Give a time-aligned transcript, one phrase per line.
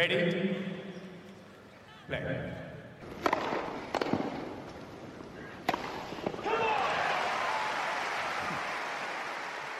[0.00, 0.56] Ready?
[2.08, 2.20] Play.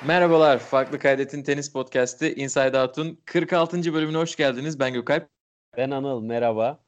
[0.06, 3.94] Merhabalar, Farklı Kaydet'in tenis podcast'i Inside Out'un 46.
[3.94, 4.78] bölümüne hoş geldiniz.
[4.80, 5.28] Ben Gökalp.
[5.76, 6.84] Ben Anıl, merhaba.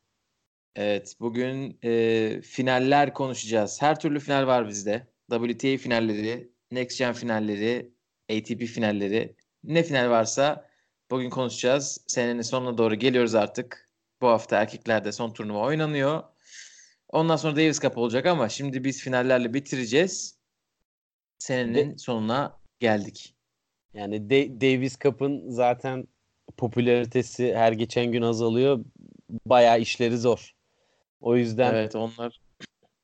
[0.77, 3.83] Evet, bugün e, finaller konuşacağız.
[3.83, 5.07] Her türlü final var bizde.
[5.31, 7.93] WTA finalleri, Next Gen finalleri,
[8.31, 9.37] ATP finalleri.
[9.65, 10.72] Ne final varsa
[11.13, 12.05] bugün konuşacağız.
[12.07, 13.89] Senenin sonuna doğru geliyoruz artık.
[14.21, 16.23] Bu hafta erkeklerde son turnuva oynanıyor.
[17.09, 20.39] Ondan sonra Davis Cup olacak ama şimdi biz finallerle bitireceğiz.
[21.39, 23.35] Senenin sonuna geldik.
[23.95, 26.09] Yani De- Davis Cup'ın zaten
[26.57, 28.85] popülaritesi her geçen gün azalıyor.
[29.47, 30.53] Bayağı işleri zor.
[31.21, 32.41] O yüzden Evet onlar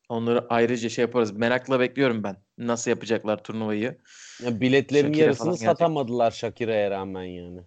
[0.09, 1.33] onları ayrıca şey yaparız.
[1.33, 2.37] Merakla bekliyorum ben.
[2.59, 3.99] Nasıl yapacaklar turnuvayı.
[4.43, 5.69] ya biletlerin Shakira yarısını falan gelecek.
[5.69, 7.61] satamadılar Shakira'ya rağmen yani.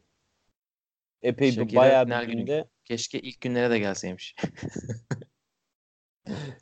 [1.23, 4.35] Epey bir Shakira bayağı bir günü- günde Keşke ilk günlere de gelseymiş.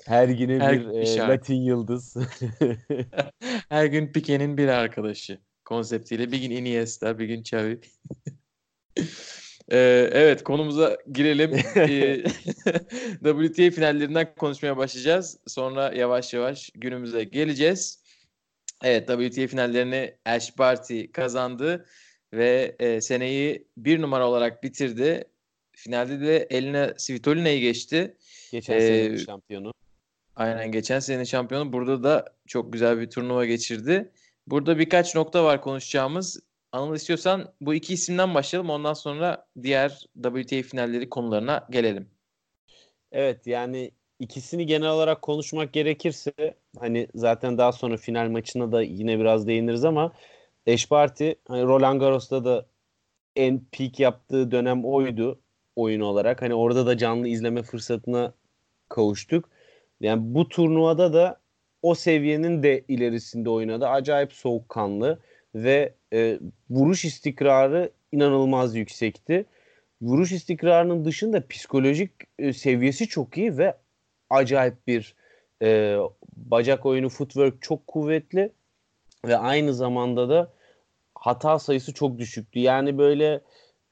[0.06, 1.18] her güne Her bir gün bir e.
[1.18, 2.16] Latin yıldız.
[3.70, 6.32] Her gün Pique'nin bir arkadaşı konseptiyle.
[6.32, 7.80] Bir gün Iniesta, bir gün Xavi.
[9.72, 11.52] Ee, evet konumuza girelim.
[11.76, 12.24] Ee,
[13.24, 15.40] WTA finallerinden konuşmaya başlayacağız.
[15.48, 18.04] Sonra yavaş yavaş günümüze geleceğiz.
[18.84, 21.86] Evet WTA finallerini Ash Barty kazandı
[22.34, 25.24] ve e, seneyi bir numara olarak bitirdi.
[25.72, 28.18] Finalde de eline Svitolina'yı geçti.
[28.52, 29.74] Geçen Ee, senenin şampiyonu.
[30.36, 31.74] Aynen geçen senenin şampiyonu.
[31.74, 34.12] Burada da çok güzel bir turnuva geçirdi.
[34.48, 36.40] Burada birkaç nokta var konuşacağımız.
[36.72, 38.70] Anıl istiyorsan bu iki isimden başlayalım.
[38.70, 42.10] Ondan sonra diğer WTA finalleri konularına gelelim.
[43.12, 46.32] Evet yani ikisini genel olarak konuşmak gerekirse
[46.80, 50.14] hani zaten daha sonra final maçına da yine biraz değiniriz ama
[50.68, 52.66] Ash Barty hani Roland Garros'ta da
[53.36, 55.40] en peak yaptığı dönem oydu
[55.76, 56.42] oyun olarak.
[56.42, 58.34] Hani orada da canlı izleme fırsatına
[58.90, 59.50] kavuştuk.
[60.02, 61.40] Yani bu turnuvada da
[61.82, 63.88] o seviyenin de ilerisinde oynadı.
[63.88, 65.20] Acayip soğukkanlı
[65.56, 69.46] ve e, vuruş istikrarı inanılmaz yüksekti
[70.02, 73.78] vuruş istikrarının dışında psikolojik e, seviyesi çok iyi ve
[74.30, 75.16] acayip bir
[75.62, 75.98] e,
[76.36, 78.52] bacak oyunu footwork çok kuvvetli
[79.26, 80.52] ve aynı zamanda da
[81.16, 82.60] hata sayısı çok düşüktü.
[82.60, 83.42] Yani böyle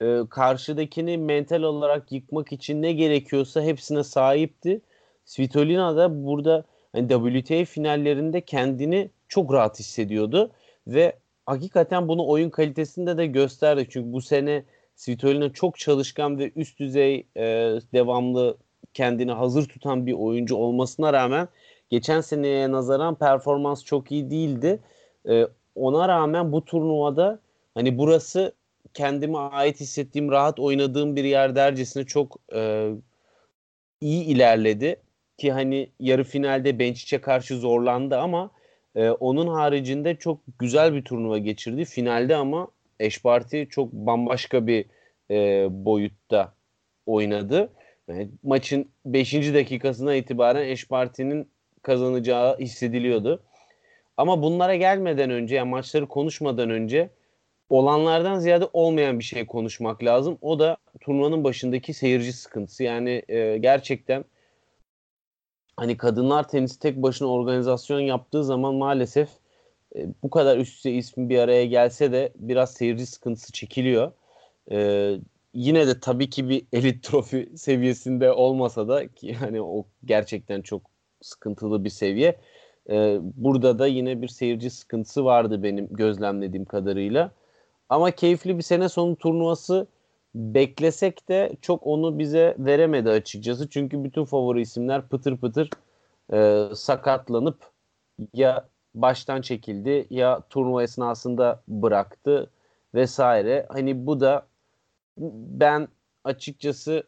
[0.01, 4.81] e, karşıdakini mental olarak yıkmak için ne gerekiyorsa hepsine sahipti.
[5.25, 10.51] Svitolina da burada hani WTA finallerinde kendini çok rahat hissediyordu
[10.87, 11.13] ve
[11.45, 13.87] hakikaten bunu oyun kalitesinde de gösterdi.
[13.89, 14.63] Çünkü bu sene
[14.95, 17.43] Svitolina çok çalışkan ve üst düzey e,
[17.93, 18.57] devamlı
[18.93, 21.47] kendini hazır tutan bir oyuncu olmasına rağmen
[21.89, 24.79] geçen seneye nazaran performans çok iyi değildi.
[25.27, 27.39] E, ona rağmen bu turnuvada
[27.73, 28.53] hani burası
[28.93, 32.91] kendime ait hissettiğim, rahat oynadığım bir yer dercesine çok e,
[34.01, 34.95] iyi ilerledi.
[35.37, 38.51] Ki hani yarı finalde Bençic'e karşı zorlandı ama
[38.95, 41.85] e, onun haricinde çok güzel bir turnuva geçirdi.
[41.85, 42.67] Finalde ama
[43.23, 44.85] Barty çok bambaşka bir
[45.31, 46.53] e, boyutta
[47.05, 47.69] oynadı.
[48.07, 49.33] Yani maçın 5.
[49.33, 51.49] dakikasına itibaren Ash Barty'nin
[51.81, 53.43] kazanacağı hissediliyordu.
[54.17, 57.09] Ama bunlara gelmeden önce, yani maçları konuşmadan önce
[57.69, 60.37] olanlardan ziyade olmayan bir şey konuşmak lazım.
[60.41, 62.83] O da turnuvanın başındaki seyirci sıkıntısı.
[62.83, 64.25] Yani e, gerçekten
[65.77, 69.29] hani kadınlar tenisi tek başına organizasyon yaptığı zaman maalesef
[69.95, 74.11] e, bu kadar üst düzey ismi bir araya gelse de biraz seyirci sıkıntısı çekiliyor.
[74.71, 75.11] E,
[75.53, 80.81] yine de tabii ki bir elit trofi seviyesinde olmasa da ki hani o gerçekten çok
[81.21, 82.39] sıkıntılı bir seviye.
[82.89, 87.31] E, burada da yine bir seyirci sıkıntısı vardı benim gözlemlediğim kadarıyla.
[87.89, 89.87] Ama keyifli bir sene sonu turnuvası
[90.35, 93.69] beklesek de çok onu bize veremedi açıkçası.
[93.69, 95.69] Çünkü bütün favori isimler pıtır pıtır
[96.33, 97.71] e, sakatlanıp
[98.33, 102.49] ya baştan çekildi ya turnuva esnasında bıraktı
[102.95, 103.65] vesaire.
[103.69, 104.47] Hani bu da
[105.17, 105.87] ben
[106.23, 107.03] açıkçası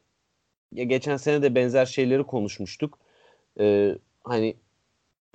[0.74, 3.00] ya geçen sene de benzer şeyleri konuşmuştuk.
[3.60, 4.56] Ee, hani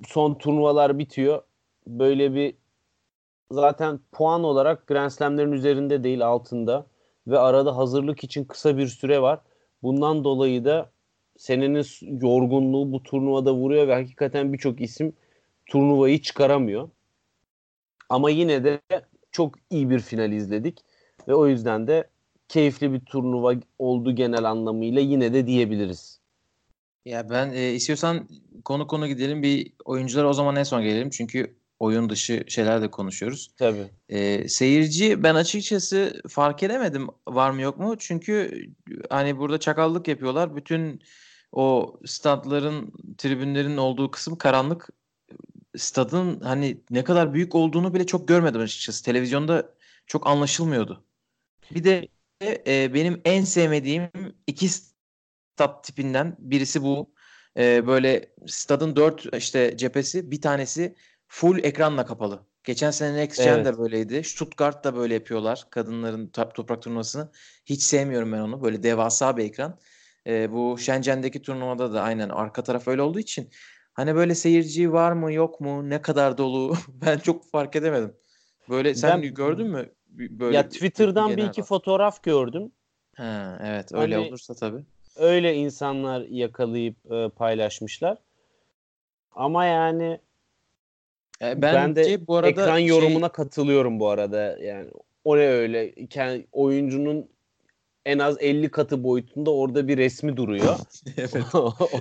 [0.03, 1.43] son turnuvalar bitiyor.
[1.87, 2.55] Böyle bir
[3.51, 6.87] zaten puan olarak Grand Slam'lerin üzerinde değil altında
[7.27, 9.39] ve arada hazırlık için kısa bir süre var.
[9.83, 10.91] Bundan dolayı da
[11.37, 11.85] senenin
[12.21, 15.13] yorgunluğu bu turnuvada vuruyor ve hakikaten birçok isim
[15.65, 16.89] turnuvayı çıkaramıyor.
[18.09, 18.81] Ama yine de
[19.31, 20.79] çok iyi bir final izledik
[21.27, 22.09] ve o yüzden de
[22.47, 26.24] keyifli bir turnuva oldu genel anlamıyla yine de diyebiliriz.
[27.05, 28.27] Ya ben e, istiyorsan
[28.65, 31.09] konu konu gidelim bir oyunculara o zaman en son gelelim.
[31.09, 33.51] Çünkü oyun dışı şeyler de konuşuyoruz.
[33.57, 33.87] Tabii.
[34.09, 37.95] Ee, seyirci ben açıkçası fark edemedim var mı yok mu.
[37.99, 38.65] Çünkü
[39.09, 40.55] hani burada çakallık yapıyorlar.
[40.55, 41.01] Bütün
[41.51, 44.89] o statların, tribünlerin olduğu kısım karanlık.
[45.77, 49.05] Stadın hani ne kadar büyük olduğunu bile çok görmedim açıkçası.
[49.05, 49.73] Televizyonda
[50.07, 51.03] çok anlaşılmıyordu.
[51.71, 52.07] Bir de
[52.67, 54.09] e, benim en sevmediğim
[54.47, 54.69] iki
[55.55, 57.13] stat tipinden birisi bu.
[57.57, 60.95] E, böyle stadın dört işte cephesi bir tanesi
[61.27, 62.45] full ekranla kapalı.
[62.63, 63.65] Geçen sene Next Gen Evet.
[63.65, 64.23] de böyleydi.
[64.23, 65.63] Stuttgart da böyle yapıyorlar.
[65.69, 67.31] Kadınların top, toprak turnuvasını.
[67.65, 68.63] Hiç sevmiyorum ben onu.
[68.63, 69.79] Böyle devasa bir ekran.
[70.27, 73.49] E, bu Shenzhen'deki turnuvada da aynen arka taraf öyle olduğu için
[73.93, 78.13] hani böyle seyirci var mı yok mu ne kadar dolu ben çok fark edemedim.
[78.69, 79.89] Böyle sen Ben- gördün mü?
[80.09, 81.67] Böyle ya Twitter'dan bir iki var.
[81.67, 82.71] fotoğraf gördüm.
[83.15, 84.85] Ha, evet öyle Hani- olursa tabii.
[85.15, 88.17] Öyle insanlar yakalayıp e, paylaşmışlar.
[89.31, 90.19] Ama yani
[91.41, 94.57] E, ben de bence bu arada ekran şey- yorumuna katılıyorum bu arada.
[94.57, 94.89] Yani
[95.23, 97.29] o ne öyle Kend- oyuncunun
[98.05, 100.75] en az 50 katı boyutunda orada bir resmi duruyor.
[101.17, 101.35] evet.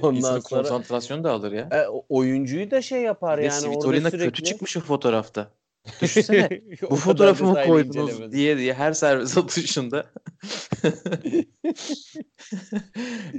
[0.02, 1.68] Ondan İnsanın sonra konsantrasyonu da alır ya.
[1.72, 4.26] e, oyuncuyu da şey yapar Bir yani Svitolina sürekli.
[4.26, 5.50] kötü çıkmış o fotoğrafta.
[6.02, 6.48] Düşünsene
[6.82, 10.06] bu kadar fotoğrafı mı detaylı koydunuz diye diye her servis atışında.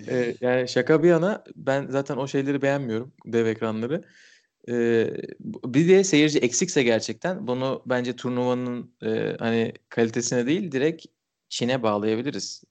[0.08, 4.04] Ee, yani şaka bir yana ben zaten o şeyleri beğenmiyorum dev ekranları.
[4.70, 5.14] Ee,
[5.66, 11.06] bir de seyirci eksikse gerçekten bunu bence turnuvanın e, hani kalitesine değil direkt
[11.50, 12.64] Çin'e bağlayabiliriz.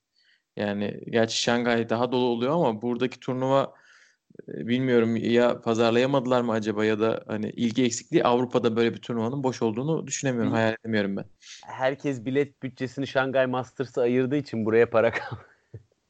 [0.56, 3.74] Yani gerçi Şangay daha dolu oluyor ama buradaki turnuva
[4.48, 9.62] bilmiyorum ya pazarlayamadılar mı acaba ya da hani ilgi eksikliği Avrupa'da böyle bir turnuvanın boş
[9.62, 10.56] olduğunu düşünemiyorum, Hı.
[10.56, 11.24] hayal edemiyorum ben.
[11.64, 15.36] Herkes bilet bütçesini Şangay Masters'a ayırdığı için buraya para kal.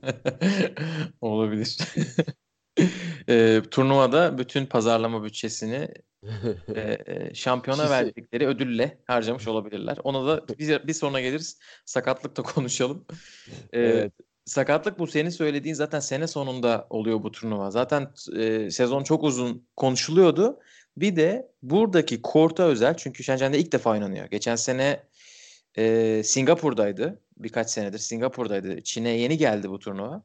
[1.20, 1.78] Olabilir.
[3.28, 5.88] e, turnuvada bütün pazarlama bütçesini
[6.74, 9.98] e, e, şampiyona verdikleri ödülle harcamış olabilirler.
[10.04, 11.58] Ona da bir, bir sonra geliriz.
[11.84, 13.04] Sakatlıkta konuşalım.
[13.72, 14.12] E, Evet.
[14.44, 17.70] Sakatlık bu senin söylediğin zaten sene sonunda oluyor bu turnuva.
[17.70, 20.58] Zaten e, sezon çok uzun konuşuluyordu.
[20.96, 24.26] Bir de buradaki korta özel çünkü Shenzhen'de ilk defa oynanıyor.
[24.26, 25.02] Geçen sene
[25.78, 27.20] e, Singapur'daydı.
[27.36, 28.82] Birkaç senedir Singapur'daydı.
[28.82, 30.22] Çin'e yeni geldi bu turnuva.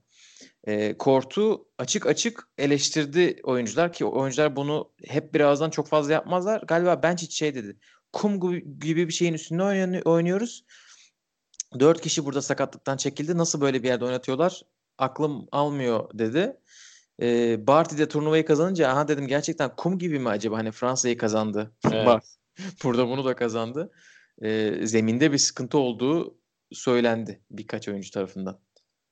[0.63, 6.62] E, kortu açık açık eleştirdi oyuncular ki oyuncular bunu hep birazdan çok fazla yapmazlar.
[6.62, 7.77] Galiba bench hiç şey dedi.
[8.13, 8.39] Kum
[8.80, 10.66] gibi, bir şeyin üstünde oynuyoruz.
[11.80, 13.38] Dört kişi burada sakatlıktan çekildi.
[13.38, 14.62] Nasıl böyle bir yerde oynatıyorlar?
[14.98, 16.57] Aklım almıyor dedi.
[17.21, 20.57] E, Barty de turnuvayı kazanınca aha dedim gerçekten kum gibi mi acaba?
[20.57, 21.71] Hani Fransa'yı kazandı.
[21.94, 22.38] Evet.
[22.83, 23.92] Burada bunu da kazandı.
[24.42, 26.38] E, zeminde bir sıkıntı olduğu
[26.71, 28.60] söylendi birkaç oyuncu tarafından.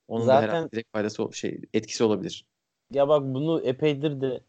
[0.08, 2.46] Onun da Zaten- herhalde direkt faydası şey etkisi olabilir.
[2.92, 4.40] Ya bak bunu epeydir de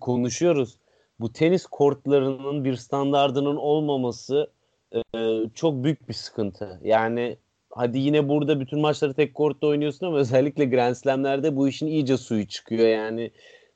[0.00, 0.78] konuşuyoruz.
[1.20, 4.52] Bu tenis kortlarının bir standardının olmaması
[4.94, 6.80] e, çok büyük bir sıkıntı.
[6.84, 7.36] Yani
[7.70, 12.16] hadi yine burada bütün maçları tek kortta oynuyorsun ama özellikle Grand Slam'lerde bu işin iyice
[12.16, 12.88] suyu çıkıyor.
[12.88, 13.30] Yani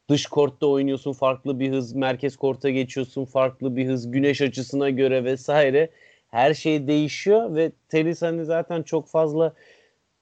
[0.09, 5.25] dış kortta oynuyorsun farklı bir hız, merkez korta geçiyorsun farklı bir hız, güneş açısına göre
[5.25, 5.91] vesaire.
[6.29, 9.55] Her şey değişiyor ve tenis hani zaten çok fazla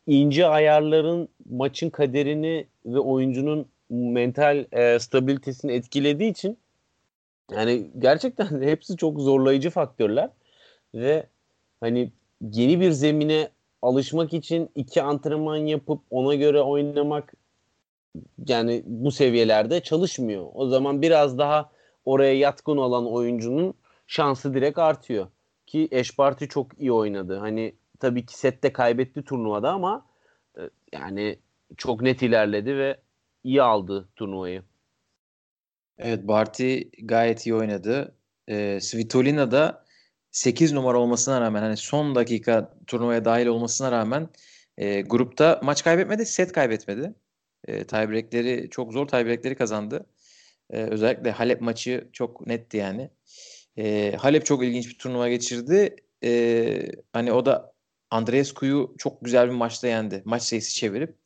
[0.07, 6.59] ince ayarların maçın kaderini ve oyuncunun mental e, stabilitesini etkilediği için
[7.53, 10.31] yani gerçekten hepsi çok zorlayıcı faktörler
[10.95, 11.27] ve
[11.81, 13.49] hani yeni bir zemine
[13.83, 17.33] alışmak için iki antrenman yapıp ona göre oynamak
[18.49, 20.47] yani bu seviyelerde çalışmıyor.
[20.55, 21.71] O zaman biraz daha
[22.05, 23.75] oraya yatkın olan oyuncunun
[24.07, 25.27] şansı direkt artıyor.
[25.67, 27.37] Ki Eşparti çok iyi oynadı.
[27.37, 30.07] Hani tabii ki sette kaybetti turnuvada ama
[30.59, 31.39] e, yani
[31.77, 32.97] çok net ilerledi ve
[33.45, 34.63] iyi aldı turnuvayı.
[35.99, 38.15] Evet Barty gayet iyi oynadı.
[38.49, 39.84] Ee, Svitolina da
[40.35, 44.29] 8 numara olmasına rağmen hani son dakika turnuvaya dahil olmasına rağmen
[44.79, 47.15] e, grupta maç kaybetmedi, set kaybetmedi.
[47.69, 50.07] E, tiebreakleri çok zor tiebreakleri kazandı.
[50.71, 53.11] E, özellikle Halep maçı çok netti yani.
[53.79, 55.97] E, Halep çok ilginç bir turnuva geçirdi.
[56.25, 57.73] E, hani o da
[58.11, 60.23] Andreescu'yu çok güzel bir maçta yendi.
[60.25, 61.17] Maç sayısı çevirip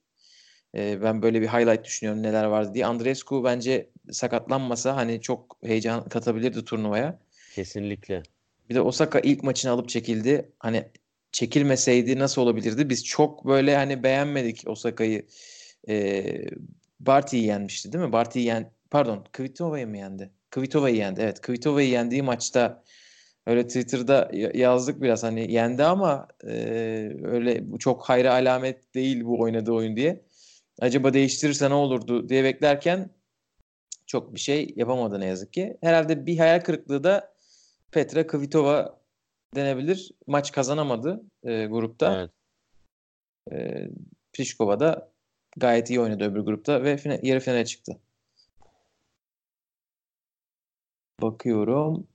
[0.75, 2.87] e, ben böyle bir highlight düşünüyorum neler vardı diye.
[2.87, 7.19] Andreescu bence sakatlanmasa hani çok heyecan katabilirdi turnuvaya.
[7.55, 8.23] Kesinlikle.
[8.69, 10.53] Bir de Osaka ilk maçını alıp çekildi.
[10.59, 10.93] Hani
[11.33, 12.91] çekilmeseydi nasıl olabilirdi?
[12.91, 15.27] Biz çok böyle hani beğenmedik Osaka'yı.
[15.89, 16.45] Ee,
[17.01, 18.13] Barty'yi yenmişti değil mi?
[18.13, 20.31] Barty'yi yen pardon Kvitova'yı mı yendi?
[20.51, 21.21] Kvitova'yı yendi.
[21.21, 22.85] Evet Kvitova'yı yendiği maçta
[23.47, 26.51] öyle Twitter'da ya- yazdık biraz hani yendi ama e,
[27.25, 30.25] öyle çok hayra alamet değil bu oynadığı oyun diye.
[30.81, 33.11] Acaba değiştirirse ne olurdu diye beklerken
[34.07, 35.77] çok bir şey yapamadı ne yazık ki.
[35.83, 37.35] Herhalde bir hayal kırıklığı da
[37.93, 38.99] Petra Kvitova
[39.55, 40.11] denebilir.
[40.27, 42.17] Maç kazanamadı e, grupta.
[42.19, 42.31] Evet.
[43.53, 43.89] E,
[44.33, 45.13] Pliskova da
[45.57, 47.99] gayet iyi oynadı öbür grupta ve final, yarı finale çıktı.
[51.23, 52.07] Bakıyorum.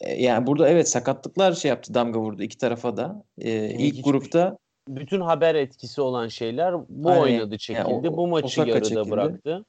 [0.00, 3.24] E, yani burada evet sakatlıklar şey yaptı damga vurdu iki tarafa da.
[3.38, 7.22] E, ilk hiç- grupta Bütün haber etkisi olan şeyler bu Aynen.
[7.22, 7.90] oynadı çekildi.
[7.90, 9.10] Yani o- bu maçı Osaka yarıda çekildi.
[9.10, 9.64] bıraktı.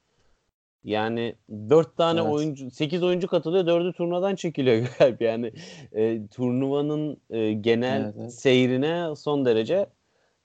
[0.83, 2.31] Yani dört tane Evet.
[2.31, 5.23] oyuncu, 8 oyuncu katılıyor, dördü turnuvadan çekiliyor galiba.
[5.23, 5.51] Yani
[5.91, 8.33] e, turnuvanın e, genel Evet, evet.
[8.33, 9.85] seyrine son derece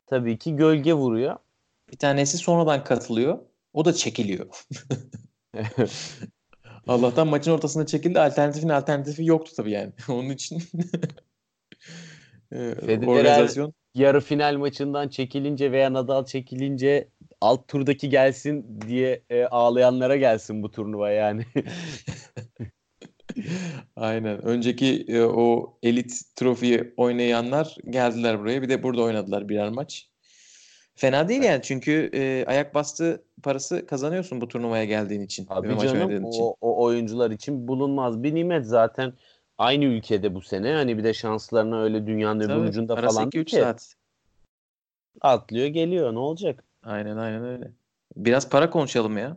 [0.06, 1.36] tabii ki gölge vuruyor.
[1.92, 3.38] bir tanesi sonradan katılıyor.
[3.72, 4.46] O da çekiliyor.
[6.88, 8.20] Allah'tan maçın ortasında çekildi.
[8.20, 9.92] Alternatifin alternatifi yoktu tabii yani.
[10.08, 10.62] Onun için
[12.52, 17.08] e, organizasyon Yarı final maçından çekilince veya Nadal çekilince
[17.40, 21.44] alt turdaki gelsin diye e, ağlayanlara gelsin bu turnuva yani.
[23.96, 24.44] Aynen.
[24.44, 28.62] Önceki e, o elit trofiyi oynayanlar geldiler buraya.
[28.62, 30.08] Bir de burada oynadılar birer maç.
[30.94, 35.46] Fena değil yani çünkü e, ayak bastı parası kazanıyorsun bu turnuvaya geldiğin için.
[35.50, 36.42] Abi canım oynadığın için.
[36.42, 39.12] o, o oyuncular için bulunmaz bir nimet zaten
[39.58, 40.72] aynı ülkede bu sene.
[40.72, 43.56] Hani bir de şanslarına öyle dünyanın öbür Tabii, ucunda arası falan 2-3 değil ki.
[43.56, 43.94] saat.
[45.20, 46.64] Atlıyor geliyor ne olacak?
[46.88, 47.72] Aynen aynen öyle.
[48.16, 49.36] Biraz para konuşalım ya.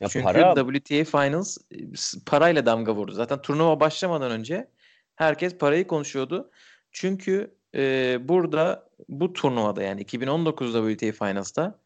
[0.00, 1.76] Ya Çünkü para WTA Finals e,
[2.26, 3.12] parayla damga vurdu.
[3.12, 4.70] Zaten turnuva başlamadan önce
[5.16, 6.50] herkes parayı konuşuyordu.
[6.92, 11.78] Çünkü e, burada bu turnuvada yani 2019 WTA Finals'ta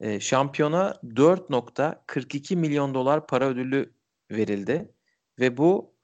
[0.00, 3.92] e, şampiyona 4.42 milyon dolar para ödülü
[4.30, 4.92] verildi.
[5.40, 5.94] Ve bu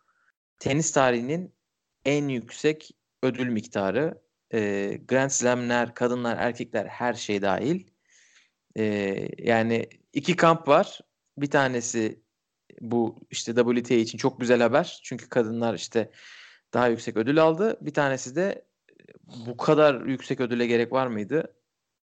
[0.58, 1.54] tenis tarihinin
[2.04, 2.90] en yüksek
[3.22, 4.22] ödül miktarı.
[4.54, 7.91] E, Grand Slam'ler, kadınlar, erkekler her şey dahil.
[8.76, 11.00] E, yani iki kamp var.
[11.38, 12.20] Bir tanesi
[12.80, 15.00] bu işte WTA için çok güzel haber.
[15.02, 16.10] Çünkü kadınlar işte
[16.74, 17.78] daha yüksek ödül aldı.
[17.80, 18.64] Bir tanesi de
[19.46, 21.54] bu kadar yüksek ödüle gerek var mıydı?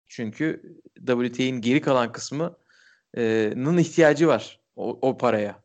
[0.08, 5.64] Çünkü WTA'nin geri kalan kısmının ihtiyacı var o, o paraya.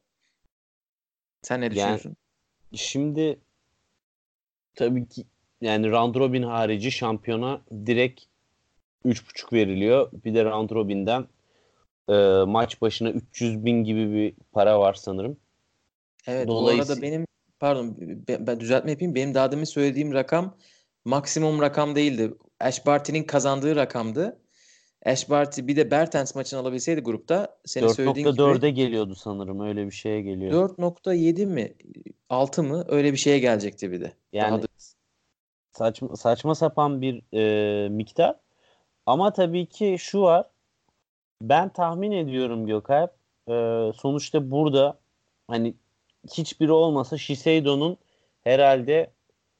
[1.42, 2.16] Sen ne düşünüyorsun?
[2.72, 3.40] şimdi
[4.74, 5.24] tabii ki
[5.60, 8.24] yani round robin harici şampiyona direkt
[9.04, 10.10] 3.5 veriliyor.
[10.24, 11.26] Bir de round robin'den
[12.08, 12.14] e,
[12.46, 15.36] maç başına 300 bin gibi bir para var sanırım.
[16.26, 17.26] Evet, bu Dolayısı- arada benim
[17.60, 17.96] pardon
[18.28, 19.14] ben, ben düzeltme yapayım.
[19.14, 20.56] Benim daha demin söylediğim rakam
[21.04, 22.34] maksimum rakam değildi.
[22.60, 24.40] Ash Barty'nin kazandığı rakamdı.
[25.06, 29.86] Ash Barty bir de Bertens maçını alabilseydi grupta senin söylediğin gibi 4.4'e geliyordu sanırım öyle
[29.86, 30.52] bir şeye geliyor.
[30.52, 31.74] 4.7 mi
[32.28, 34.12] 6 mı öyle bir şeye gelecekti bir de.
[34.32, 34.66] Yani Daha da-
[35.72, 38.36] saçma saçma sapan bir e, miktar.
[39.06, 40.46] Ama tabii ki şu var.
[41.42, 43.10] Ben tahmin ediyorum Gökalp.
[43.48, 43.52] e,
[43.96, 44.98] sonuçta burada
[45.48, 45.74] hani
[46.32, 47.96] hiçbiri olmasa Shiseido'nun
[48.44, 49.10] herhalde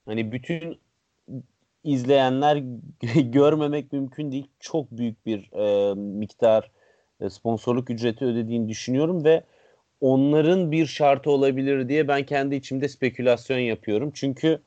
[0.06, 0.78] hani bütün
[1.84, 2.56] izleyenler
[3.14, 4.46] görmemek mümkün değil.
[4.60, 6.70] Çok büyük bir e, miktar
[7.20, 9.42] e, sponsorluk ücreti ödediğini düşünüyorum ve
[10.00, 14.10] onların bir şartı olabilir diye ben kendi içimde spekülasyon yapıyorum.
[14.14, 14.62] Çünkü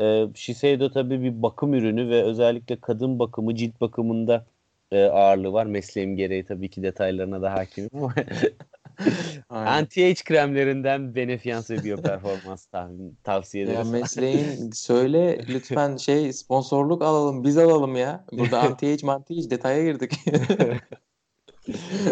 [0.00, 4.46] e, Shiseido tabii bir bakım ürünü ve özellikle kadın bakımı, cilt bakımında
[4.90, 5.66] e, ağırlığı var.
[5.66, 8.14] Mesleğim gereği tabii ki detaylarına da hakimim ama
[9.50, 13.90] anti-age kremlerinden Benefiance ve Bioperformans tahmin, tavsiye Ya ederiz.
[13.92, 18.24] mesleğin söyle lütfen şey sponsorluk alalım biz alalım ya.
[18.32, 20.12] Burada anti-age manti detaya girdik.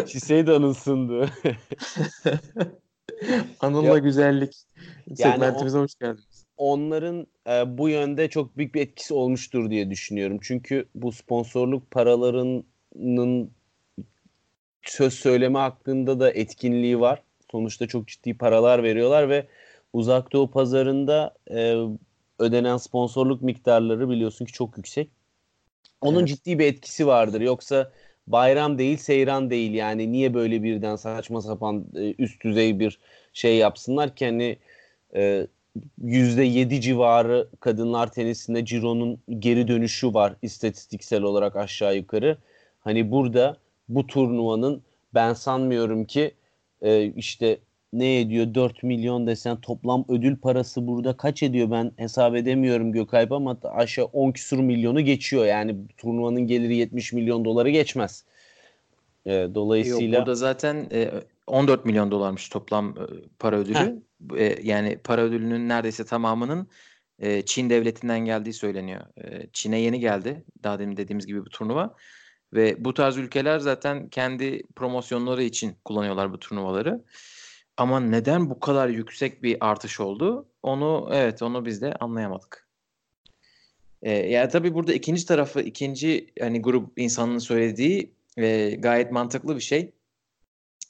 [0.07, 1.25] Shiseido'nun sunduğu.
[3.59, 4.53] Anılla Ya- güzellik
[5.07, 6.28] Yani segmentimize hoş geldiniz.
[6.59, 10.39] Onların e, bu yönde çok büyük bir etkisi olmuştur diye düşünüyorum.
[10.43, 13.51] Çünkü bu sponsorluk paralarının
[14.83, 17.23] söz söyleme hakkında da etkinliği var.
[17.51, 19.47] Sonuçta çok ciddi paralar veriyorlar ve
[19.93, 21.75] uzak doğu pazarında e,
[22.39, 25.11] ödenen sponsorluk miktarları biliyorsun ki çok yüksek.
[26.01, 26.25] Onun Evet.
[26.25, 27.41] ciddi bir etkisi vardır.
[27.41, 27.93] Yoksa
[28.27, 29.73] bayram değil, seyran değil.
[29.73, 32.99] Yani niye böyle birden saçma sapan e, üst düzey bir
[33.33, 34.59] şey yapsınlar ki hani
[35.15, 35.47] e,
[36.05, 42.37] %7 civarı kadınlar tenisinde Ciro'nun geri dönüşü var istatistiksel olarak aşağı yukarı.
[42.79, 43.57] Hani burada
[43.89, 44.81] bu turnuvanın
[45.13, 46.31] ben sanmıyorum ki
[46.81, 47.59] e, işte
[47.93, 53.31] ne ediyor 4 milyon desen toplam ödül parası burada kaç ediyor ben hesap edemiyorum Gökalp
[53.31, 55.45] ama aşağı 10 küsur milyonu geçiyor.
[55.45, 58.23] Yani turnuvanın geliri 70 milyon doları geçmez.
[59.25, 61.11] E, Yok dolayısıyla burada zaten e,
[61.49, 63.03] 14 milyon dolarmış toplam e,
[63.39, 64.03] para ödülü.
[64.37, 66.67] E, yani para ödülünün neredeyse tamamının
[67.19, 69.01] e, Çin devletinden geldiği söyleniyor.
[69.17, 70.45] E, Çin'e yeni geldi.
[70.63, 71.95] Daha demin dediğimiz gibi bu turnuva.
[72.53, 77.05] Ve bu tarz ülkeler zaten kendi promosyonları için kullanıyorlar bu turnuvaları.
[77.77, 80.47] Ama neden bu kadar yüksek bir artış oldu?
[80.63, 82.69] Onu evet onu biz de anlayamadık.
[84.01, 89.61] Ee, yani tabii burada ikinci tarafı, ikinci hani grup insanın söylediği e, gayet mantıklı bir
[89.61, 89.91] şey.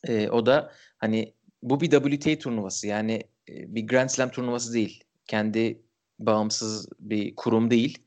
[0.08, 5.04] E, o da hani bu bir WTA turnuvası yani e, bir Grand Slam turnuvası değil.
[5.28, 5.82] Kendi
[6.20, 7.98] bağımsız bir kurum değil.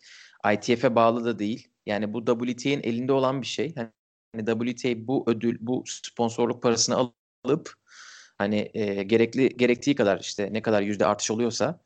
[0.55, 1.69] ITF'e bağlı da değil.
[1.87, 3.75] Yani bu WTA'nin elinde olan bir şey.
[3.75, 7.11] Hani WTA bu ödül, bu sponsorluk parasını
[7.45, 7.75] alıp
[8.39, 11.81] hani e, gerekli gerektiği kadar işte ne kadar yüzde artış oluyorsa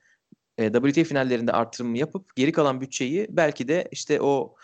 [0.58, 4.54] e, WTA finallerinde artırım yapıp geri kalan bütçeyi belki de işte o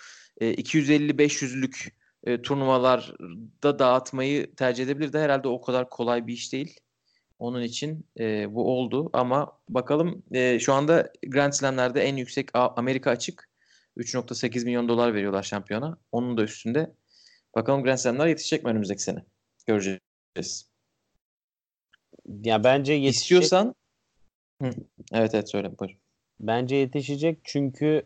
[0.41, 1.91] e, 250-500'lük
[2.25, 5.19] e, turnuvalarda dağıtmayı tercih edebilirdi.
[5.19, 6.81] Herhalde o kadar kolay bir iş değil.
[7.39, 13.11] Onun için e, bu oldu ama bakalım e, şu anda Grand Slam'lerde en yüksek Amerika
[13.11, 13.49] açık
[13.97, 15.99] 3.8 milyon dolar veriyorlar şampiyona.
[16.13, 16.93] Onun da üstünde.
[17.55, 19.25] Bakalım Grand Slam'ler yetişecek mi önümüzdeki sene?
[19.67, 20.69] Göreceğiz.
[22.27, 23.23] Ya bence yetişecek.
[23.23, 23.75] İstiyorsan
[24.63, 24.71] Hı.
[25.13, 25.99] Evet evet söyle buyur.
[26.41, 28.03] Bence yetişecek çünkü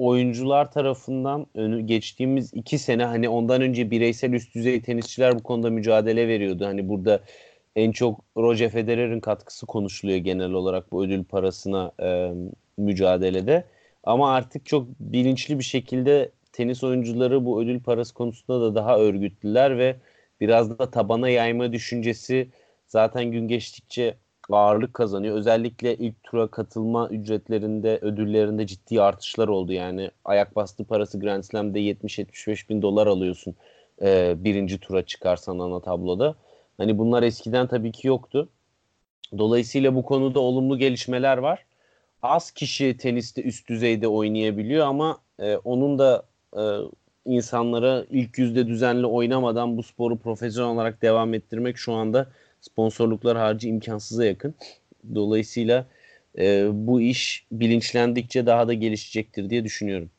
[0.00, 5.70] oyuncular tarafından önü geçtiğimiz iki sene hani ondan önce bireysel üst düzey tenisçiler bu konuda
[5.70, 6.64] mücadele veriyordu.
[6.64, 7.20] Hani burada
[7.76, 12.32] en çok Roger Federer'in katkısı konuşuluyor genel olarak bu ödül parasına e,
[12.78, 13.64] mücadelede.
[14.04, 19.78] Ama artık çok bilinçli bir şekilde tenis oyuncuları bu ödül parası konusunda da daha örgütlüler
[19.78, 19.96] ve
[20.40, 22.48] biraz da tabana yayma düşüncesi
[22.86, 24.14] zaten gün geçtikçe
[24.56, 25.36] ağırlık kazanıyor.
[25.36, 29.72] Özellikle ilk tura katılma ücretlerinde, ödüllerinde ciddi artışlar oldu.
[29.72, 33.54] Yani ayak bastı parası Grand Slam'de 70-75 bin dolar alıyorsun
[34.02, 36.34] e, birinci tura çıkarsan ana tabloda.
[36.78, 38.48] Hani bunlar eskiden tabii ki yoktu.
[39.38, 41.66] Dolayısıyla bu konuda olumlu gelişmeler var.
[42.22, 46.22] Az kişi teniste üst düzeyde oynayabiliyor ama e, onun da
[46.56, 46.62] e,
[47.24, 52.28] insanlara ilk yüzde düzenli oynamadan bu sporu profesyonel olarak devam ettirmek şu anda
[52.60, 54.54] sponsorluklar harcı imkansıza yakın.
[55.14, 55.86] Dolayısıyla
[56.38, 60.10] e, bu iş bilinçlendikçe daha da gelişecektir diye düşünüyorum.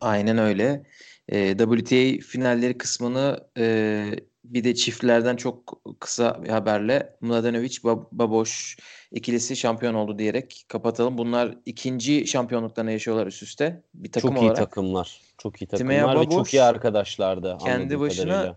[0.00, 0.82] Aynen öyle.
[1.28, 4.04] E, WTA finalleri kısmını e,
[4.44, 7.78] bir de çiftlerden çok kısa bir haberle Mladenovic
[8.12, 8.76] Baboş
[9.12, 11.18] ikilisi şampiyon oldu diyerek kapatalım.
[11.18, 13.82] Bunlar ikinci şampiyonluklarını yaşıyorlar üst üste.
[13.94, 14.56] Bir takım çok olarak.
[14.56, 15.20] iyi takımlar.
[15.38, 17.58] Çok iyi takımlar Baboş, ve çok iyi arkadaşlardı.
[17.60, 18.56] Kendi başına kadarıyla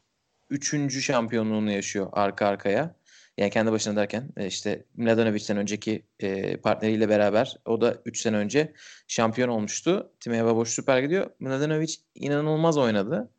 [0.51, 2.95] üçüncü şampiyonluğunu yaşıyor arka arkaya.
[3.37, 8.37] Yani kendi başına derken e, işte Mladenovic'den önceki e, partneriyle beraber o da 3 sene
[8.37, 8.73] önce
[9.07, 10.13] şampiyon olmuştu.
[10.19, 11.29] Timea Baboş süper gidiyor.
[11.39, 13.31] Mladenovic inanılmaz oynadı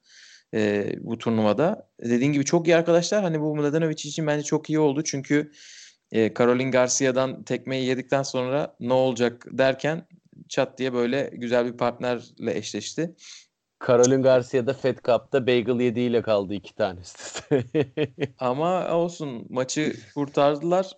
[0.54, 1.90] e, bu turnuvada.
[2.02, 3.22] Dediğim gibi çok iyi arkadaşlar.
[3.22, 5.04] Hani bu Mladenovic için bence çok iyi oldu.
[5.04, 5.52] Çünkü
[6.12, 10.06] e, Caroline Garcia'dan tekmeyi yedikten sonra ne olacak derken
[10.48, 13.14] çat diye böyle güzel bir partnerle eşleşti.
[13.86, 17.42] Caroline Garcia da Fed Cup'ta bagel yediğiyle kaldı iki tanesi.
[18.38, 20.92] Ama olsun maçı kurtardılar.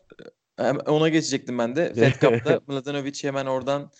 [0.86, 1.94] Ona geçecektim ben de.
[1.94, 3.90] Fed Cup'ta Mladenovic hemen oradan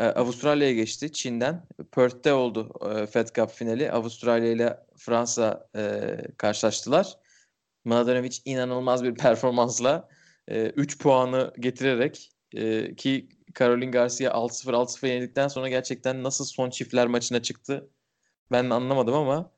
[0.00, 1.66] e, Avustralya'ya geçti Çin'den.
[1.92, 3.92] Perth'te oldu e, Fed Cup finali.
[3.92, 7.18] Avustralya ile Fransa e, karşılaştılar.
[7.84, 10.08] Mladenovic inanılmaz bir performansla
[10.48, 12.30] 3 puanı getirerek
[12.96, 17.90] ki Caroline Garcia 6-0 6-0 yenildikten sonra gerçekten nasıl son çiftler maçına çıktı
[18.52, 19.52] ben anlamadım ama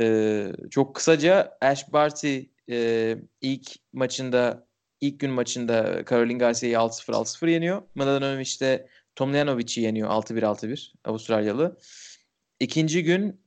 [0.00, 2.38] e, çok kısaca Ash Barty
[2.70, 4.66] e, ilk maçında
[5.00, 7.82] ilk gün maçında Caroline Garcia'yı 6-0 6-0 yeniyor.
[7.94, 11.78] Mladenovic de Tomljanovic'i yeniyor 6-1 6-1 Avustralyalı.
[12.60, 13.40] İkinci gün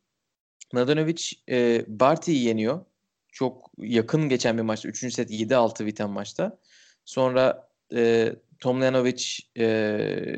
[0.74, 2.86] Mladenovic e, Barty'yi yeniyor.
[3.32, 4.90] Çok yakın geçen bir maçta.
[4.90, 6.60] Üçüncü set 7-6 biten maçta.
[7.06, 9.24] Sonra e, Tomljanovic
[9.58, 10.38] e,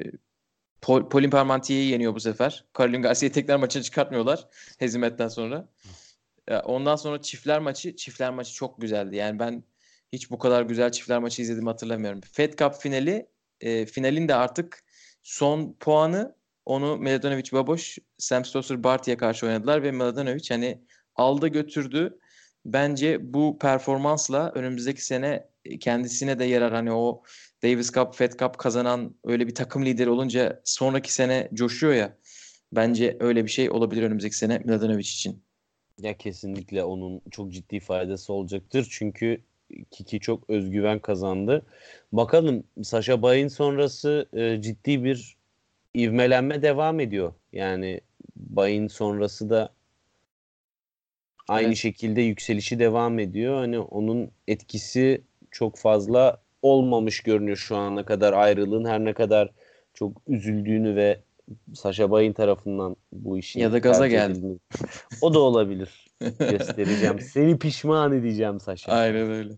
[0.81, 2.65] Pol, Polin Parmentier'i yeniyor bu sefer.
[2.77, 5.69] Caroline Garcia'yı tekrar maçına çıkartmıyorlar hezimetten sonra.
[6.63, 9.15] Ondan sonra çiftler maçı, çiftler maçı çok güzeldi.
[9.15, 9.63] Yani ben
[10.13, 12.21] hiç bu kadar güzel çiftler maçı izledim hatırlamıyorum.
[12.31, 13.27] Fed Cup finali,
[13.61, 14.83] e, finalin de artık
[15.23, 20.81] son puanı onu Mladenovic Baboş, Sam Stosur Barty'ye karşı oynadılar ve Mladenovic hani
[21.15, 22.19] aldı götürdü.
[22.65, 25.47] Bence bu performansla önümüzdeki sene
[25.79, 26.73] kendisine de yarar.
[26.73, 27.23] Hani o
[27.63, 32.17] Davis Cup, Fed Cup kazanan öyle bir takım lideri olunca sonraki sene coşuyor ya.
[32.71, 35.43] Bence öyle bir şey olabilir önümüzdeki sene Mladenovic için.
[36.01, 38.87] Ya kesinlikle onun çok ciddi faydası olacaktır.
[38.91, 39.41] Çünkü
[39.91, 41.65] Kiki çok özgüven kazandı.
[42.11, 45.37] Bakalım Sasha Bay'in sonrası e, ciddi bir
[45.95, 47.33] ivmelenme devam ediyor.
[47.53, 48.01] Yani
[48.35, 49.73] Bay'in sonrası da
[51.47, 51.77] aynı evet.
[51.77, 53.55] şekilde yükselişi devam ediyor.
[53.55, 59.51] Hani onun etkisi çok fazla olmamış görünüyor şu ana kadar ayrılığın her ne kadar
[59.93, 61.19] çok üzüldüğünü ve
[61.73, 64.59] Sasha Bay'in tarafından bu işin ya da gaza geldi.
[65.21, 66.07] O da olabilir.
[66.39, 67.19] Göstereceğim.
[67.19, 68.91] Seni pişman edeceğim Sasha.
[68.91, 69.53] Aynen öyle.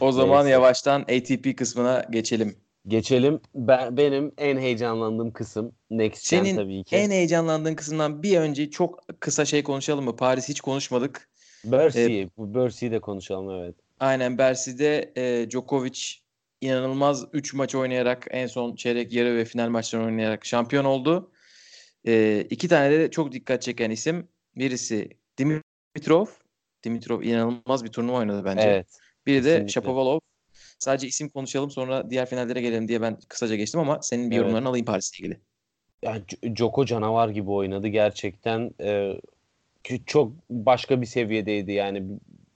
[0.00, 0.50] O zaman Neyse.
[0.50, 2.56] yavaştan ATP kısmına geçelim.
[2.88, 3.40] Geçelim.
[3.54, 6.96] Ben, benim en heyecanlandığım kısım Next Gen Senin tabii ki.
[6.96, 10.16] En heyecanlandığın kısımdan bir önce çok kısa şey konuşalım mı?
[10.16, 11.28] Paris hiç konuşmadık.
[11.64, 12.22] Bercy.
[12.36, 13.74] Bu Bercy'yi de konuşalım evet.
[14.00, 16.00] Aynen Bercy'de e, Djokovic
[16.60, 21.32] inanılmaz 3 maç oynayarak en son çeyrek yarı ve final maçlarını oynayarak şampiyon oldu.
[22.06, 24.28] E, iki tane de çok dikkat çeken isim.
[24.56, 26.26] Birisi Dimitrov.
[26.84, 28.62] Dimitrov inanılmaz bir turnuva oynadı bence.
[28.62, 28.86] Evet.
[29.26, 29.68] Biri de kesinlikle.
[29.72, 30.18] Shapovalov.
[30.78, 34.42] Sadece isim konuşalım sonra diğer finallere gelelim diye ben kısaca geçtim ama senin bir Evet.
[34.42, 35.40] yorumlarını alayım Paris'le ilgili.
[36.02, 36.22] Yani
[36.56, 38.70] Joko canavar gibi oynadı gerçekten.
[38.80, 39.20] Ee,
[40.06, 42.02] çok başka bir seviyedeydi yani.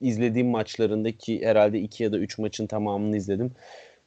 [0.01, 3.53] İzlediğim maçlarındaki herhalde iki ya da üç maçın tamamını izledim.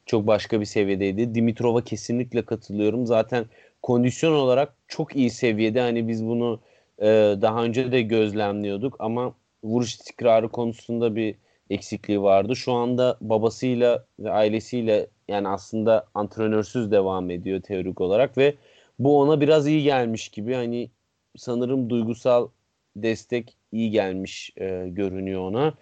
[0.05, 1.35] Çok başka bir seviyedeydi.
[1.35, 3.05] Dimitrov'a kesinlikle katılıyorum.
[3.07, 3.45] Zaten
[3.81, 5.81] kondisyon olarak çok iyi seviyede.
[5.81, 6.59] Hani biz bunu
[6.99, 7.05] e,
[7.41, 11.35] daha önce de gözlemliyorduk ama vuruş istikrarı konusunda bir
[11.69, 12.55] eksikliği vardı.
[12.55, 18.55] Şu anda babasıyla ve ailesiyle yani aslında antrenörsüz devam ediyor teorik olarak ve
[18.99, 20.53] bu ona biraz iyi gelmiş gibi.
[20.53, 20.89] Hani
[21.37, 22.47] sanırım duygusal
[22.95, 25.73] destek iyi gelmiş e, görünüyor ona.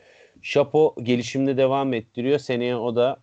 [0.42, 2.40] Şapo gelişimini devam ettiriyor.
[2.40, 3.18] Seneye o da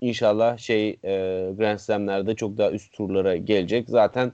[0.00, 3.88] inşallah şey e, Grand Slam'lerde çok daha üst turlara gelecek.
[3.88, 4.32] Zaten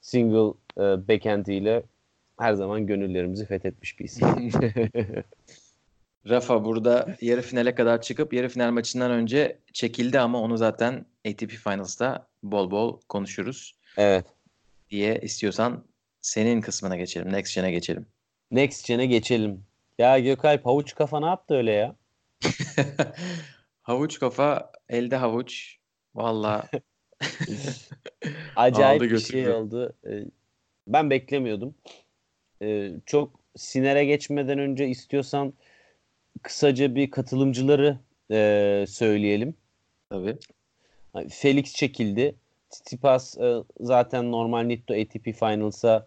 [0.00, 1.82] single e, backhand ile
[2.38, 4.28] her zaman gönüllerimizi fethetmiş bir isim.
[6.28, 11.50] Rafa burada yarı finale kadar çıkıp yarı final maçından önce çekildi ama onu zaten ATP
[11.50, 14.26] Finals'ta bol bol konuşuruz evet.
[14.90, 15.84] diye istiyorsan
[16.20, 17.32] senin kısmına geçelim.
[17.32, 18.06] Next Gen'e geçelim.
[18.50, 19.64] Next Gen'e geçelim.
[19.98, 21.96] Ya Gökalp havuç kafa ne yaptı öyle ya?
[23.82, 25.76] havuç kafa, elde havuç.
[26.14, 26.68] Valla
[28.56, 29.92] Acayip Aldı bir şey oldu.
[30.06, 30.24] Ee,
[30.86, 31.74] Ben beklemiyordum.
[32.62, 35.52] Ee, Çok sinere geçmeden önce istiyorsan
[36.42, 37.98] kısaca bir katılımcıları
[38.30, 39.54] e, söyleyelim.
[40.10, 40.36] tabii.
[41.30, 42.34] Felix çekildi.
[42.70, 46.06] Tsitsipas e, zaten normal Nitto ATP Finals'a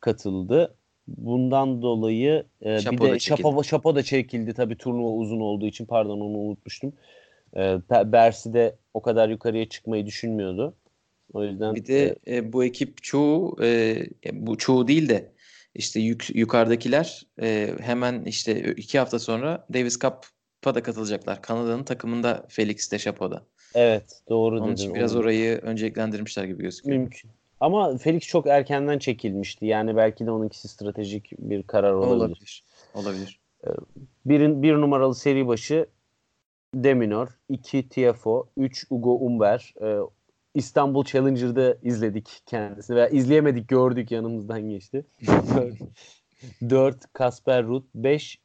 [0.00, 0.74] katıldı.
[1.08, 3.18] Bundan dolayı e, Şapo bir de.
[3.18, 4.54] Şapo, Şapo da çekildi.
[4.54, 6.92] Tabii turnuva uzun olduğu için pardon onu unutmuştum.
[7.56, 10.74] E, Be- Bersi de o kadar yukarıya çıkmayı düşünmüyordu.
[11.32, 13.96] O yüzden Bir de e, bu ekip çoğu e,
[14.32, 15.32] bu çoğu değil de
[15.74, 21.42] işte yük, yukarıdakiler e, hemen işte iki hafta sonra Davis Cup'a da katılacaklar.
[21.42, 23.42] Kanada'nın takımında Felix de Chapo'da.
[23.74, 24.82] evet doğru Onun dedin.
[24.82, 26.98] için biraz orayı önceliklendirmişler gibi gözüküyor.
[26.98, 27.30] Mümkün.
[27.62, 29.66] Ama Felix çok erkenden çekilmişti.
[29.66, 32.16] Yani belki de onunkisi stratejik bir karar olabilir.
[32.16, 32.64] Olabilir.
[32.94, 33.40] Olabilir.
[34.26, 35.86] Birin, bir numaralı seri başı
[36.74, 39.74] Deminor, 2 Tiafo, 3 Ugo Umber.
[39.82, 39.98] Ee,
[40.54, 42.96] İstanbul Challenger'da izledik kendisini.
[42.96, 45.06] Veya izleyemedik gördük yanımızdan geçti.
[46.70, 48.38] 4 Kasper Ruud, 5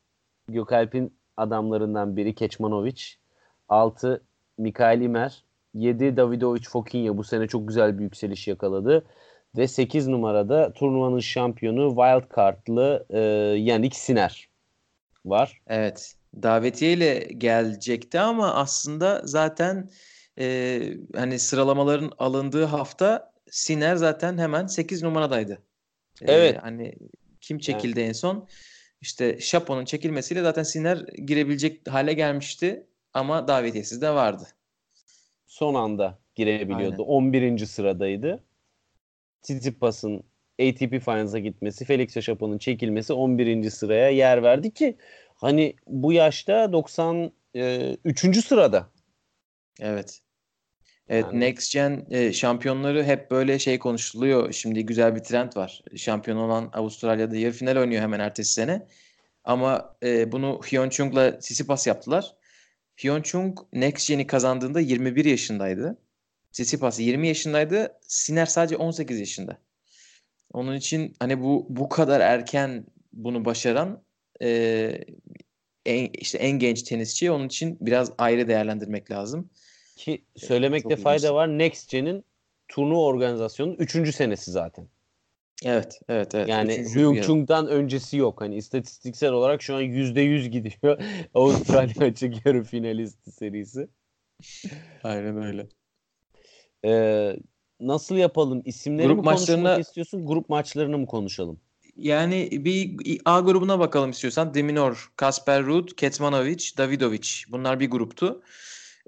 [0.48, 3.04] Gökalp'in adamlarından biri Keçmanovic,
[3.70, 4.24] 6
[4.58, 5.44] Mikael Imer,
[5.78, 9.06] 7 Davidovic Fokinha bu sene çok güzel bir yükseliş yakaladı.
[9.58, 13.20] Ve 8 numarada turnuvanın şampiyonu wildcard'lı e,
[13.60, 14.50] Yannick Sinner
[15.26, 15.62] var.
[15.68, 16.16] Evet.
[16.42, 19.90] Davetiye ile gelecekti ama aslında zaten
[20.40, 20.80] e,
[21.16, 25.62] hani sıralamaların alındığı hafta Siner zaten hemen 8 numaradaydı.
[26.22, 26.58] E, Evet.
[26.62, 26.94] Hani
[27.42, 28.48] kim çekildi en son?
[29.02, 34.48] İşte Şapo'nun çekilmesiyle zaten Siner girebilecek hale gelmişti ama davetiyesiz de vardı.
[35.58, 37.04] Son anda girebiliyordu.
[37.04, 37.12] Aynen.
[37.12, 37.66] 11.
[37.66, 38.44] sıradaydı.
[39.42, 40.24] Tsitsipas'ın
[40.62, 43.70] ATP Finals'a gitmesi, Felix Chapo'nun çekilmesi 11.
[43.70, 44.98] sıraya yer verdi ki
[45.36, 48.42] hani bu yaşta 93.
[48.46, 48.90] sırada.
[49.80, 50.22] Evet.
[51.10, 54.54] Evet Yani- Next Gen e, şampiyonları hep böyle şey konuşuluyor.
[54.54, 55.84] Şimdi güzel bir trend var.
[55.96, 58.88] Şampiyon olan Avustralya'da yarı final oynuyor hemen ertesi sene.
[59.44, 62.37] Ama e, bunu Hyun Chung'la Tsitsipas yaptılar.
[63.04, 65.98] Hyun Chung Next Gen'i kazandığında 21 yaşındaydı.
[66.52, 68.00] Tsitsipas 20 yaşındaydı.
[68.02, 69.58] Sinner sadece 18 yaşında.
[70.54, 74.04] Onun için hani bu bu kadar erken bunu başaran
[74.42, 74.92] e,
[75.86, 77.32] en, işte en genç tenisçi.
[77.32, 79.50] Onun için biraz ayrı değerlendirmek lazım.
[79.96, 81.32] Ki söylemekte çok fayda ilginç.
[81.32, 81.48] var.
[81.48, 82.24] Next Gen'in
[82.68, 84.16] turnuva organizasyonunun 3.
[84.16, 84.88] senesi zaten.
[85.66, 86.48] Evet, evet, evet.
[86.48, 88.42] Yani Üçüncü Hyun bir- Chung'dan öncesi yok.
[88.42, 91.02] Hani istatistiksel olarak şu an %100 gidiyor.
[91.34, 93.88] Avustralya açık yarı finalisti serisi.
[95.04, 95.68] Aynen öyle.
[96.86, 97.36] Ee,
[97.80, 98.62] nasıl yapalım?
[98.66, 100.26] İsimleri Grup mi konuşmak maçlarına- istiyorsun?
[100.26, 101.60] Grup maçlarını mı konuşalım?
[101.96, 104.54] Yani bir A grubuna bakalım istiyorsan.
[104.54, 107.30] Deminor, Kasper Ruud, Ketmanovic, Davidovic.
[107.50, 108.42] Bunlar bir gruptu.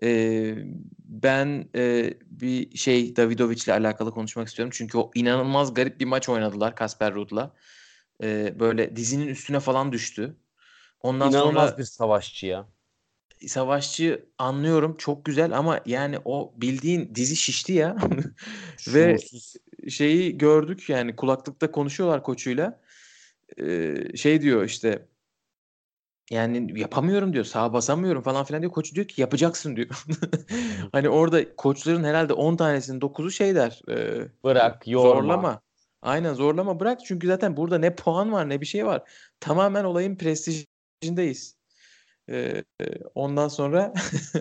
[0.04, 0.56] Ee,
[1.00, 4.72] ben e, bir şey Davidovic ile alakalı konuşmak istiyorum.
[4.76, 7.56] Çünkü o inanılmaz garip bir maç oynadılar Kasper Ruud'la.
[8.24, 10.36] Ee, böyle dizinin üstüne falan düştü.
[11.02, 12.68] Ondan İnanılmaz sonra bir savaşçı ya.
[13.48, 17.98] Savaşçı anlıyorum çok güzel ama yani o bildiğin dizi şişti ya.
[18.88, 19.18] Ve
[19.90, 22.82] şeyi gördük yani kulaklıkta konuşuyorlar koçuyla.
[23.58, 25.08] Ee, şey diyor işte
[26.32, 27.46] yani yapamıyorum diyor.
[27.46, 28.72] Sağa basamıyorum falan filan diyor.
[28.72, 30.06] Koç diyor ki yapacaksın diyor.
[30.92, 33.82] hani orada koçların herhalde 10 tanesinin 9'u şey der.
[33.90, 35.14] e, Bırak, yorma.
[35.14, 35.62] Zorlama.
[36.02, 37.06] Aynen zorlama bırak.
[37.06, 39.12] Çünkü zaten burada ne puan var ne bir şey var.
[39.40, 41.56] Tamamen olayın prestijindeyiz.
[42.30, 42.64] E,
[43.16, 43.94] ondan sonra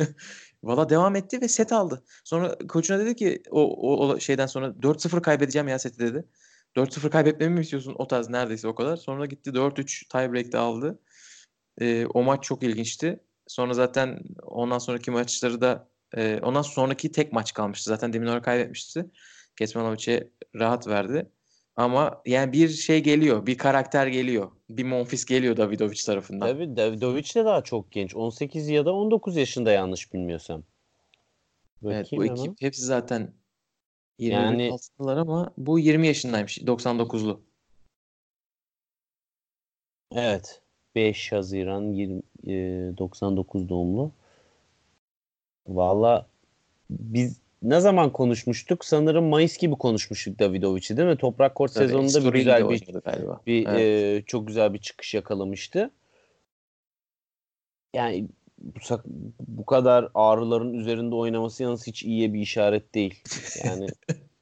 [0.63, 2.05] valla devam etti ve set aldı.
[2.25, 6.25] Sonra koçuna dedi ki o, o, o şeyden sonra 4-0 kaybedeceğim ya seti dedi.
[6.77, 7.95] 4-0 kaybetmemi mi istiyorsun?
[7.99, 8.97] O tarz neredeyse o kadar.
[8.97, 10.99] Sonra gitti 4-3 tiebreak'te aldı.
[11.81, 13.21] Ee, o maç çok ilginçti.
[13.47, 17.91] Sonra zaten ondan sonraki maçları da e, ondan sonraki tek maç kalmıştı.
[17.91, 19.11] Zaten Deminor kaybetmişti.
[19.59, 21.31] Kesmanovic'e rahat verdi.
[21.77, 23.47] Ama yani bir şey geliyor.
[23.47, 24.51] Bir karakter geliyor.
[24.71, 26.49] Bir Monfils geliyor Davidovic tarafından.
[26.49, 28.17] Tabii Davidovic de daha çok genç.
[28.17, 30.63] 18 ya da 19 yaşında yanlış bilmiyorsam.
[31.85, 33.35] Evet bu Bakayım ekip hepsi zaten
[34.19, 36.59] 20 Yani- ama bu 20 yaşındaymış.
[36.59, 37.43] 99'lu.
[40.13, 40.63] Evet.
[40.95, 42.53] 5 Haziran 20, e,
[42.99, 44.13] 99 doğumlu.
[45.69, 46.27] Valla
[46.91, 48.85] biz ne zaman konuşmuştuk?
[48.85, 51.17] Sanırım Mayıs gibi konuşmuştuk Davidovic'i değil mi?
[51.17, 53.41] Toprak Kort Tabii, sezonunda bir güzel bir galiba.
[53.47, 53.81] bir Evet.
[53.81, 55.91] e, çok güzel bir çıkış yakalamıştı.
[57.95, 58.81] Yani bu,
[59.41, 63.23] bu kadar ağrıların üzerinde oynaması yalnız hiç iyiye bir işaret değil.
[63.65, 63.87] Yani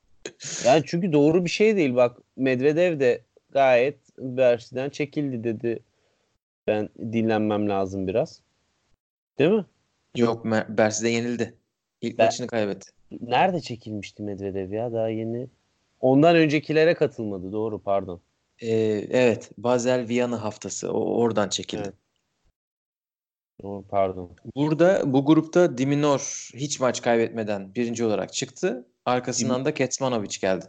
[0.65, 1.95] yani çünkü doğru bir şey değil.
[1.95, 5.81] Bak Medvedev de gayet Bersi'den çekildi dedi.
[6.67, 8.41] Ben dinlenmem lazım biraz.
[9.39, 9.67] Değil mi?
[10.17, 11.55] Yok Bersi'de yenildi.
[12.01, 12.91] İlk Ben- maçını kaybetti.
[13.21, 14.93] Nerede çekilmişti Medvedev ya?
[14.93, 15.49] Daha yeni.
[16.01, 17.53] Ondan öncekilere katılmadı.
[17.53, 18.21] Doğru pardon.
[18.61, 18.69] Ee,
[19.11, 19.51] evet.
[19.59, 20.93] Basel Viyana haftası.
[20.93, 21.83] O oradan çekildi.
[21.85, 21.95] Evet.
[23.63, 24.31] Doğru pardon.
[24.57, 28.87] Burada bu grupta Diminor hiç maç kaybetmeden birinci olarak çıktı.
[29.05, 30.65] Arkasından da Ketsmanovic geldi.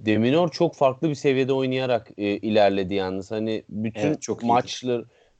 [0.00, 3.30] Deminor çok farklı bir seviyede oynayarak e, ilerledi yalnız.
[3.30, 4.52] Hani bütün Evet, çok iyiydi.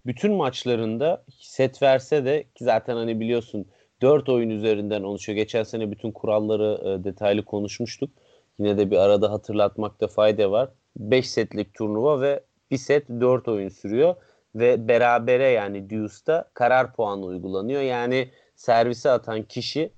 [0.06, 3.66] Bütün maçlarında set verse de ki zaten hani biliyorsun
[4.02, 5.36] 4 oyun üzerinden oluşuyor.
[5.36, 8.10] Geçen sene bütün kuralları e, detaylı konuşmuştuk.
[8.58, 10.68] Yine de bir arada hatırlatmakta fayda var.
[10.96, 12.40] 5 setlik turnuva ve
[12.70, 14.14] bir set 4 oyun sürüyor
[14.54, 17.82] ve berabere yani deuce'da karar puanı uygulanıyor.
[17.82, 19.90] Yani servise atan kişi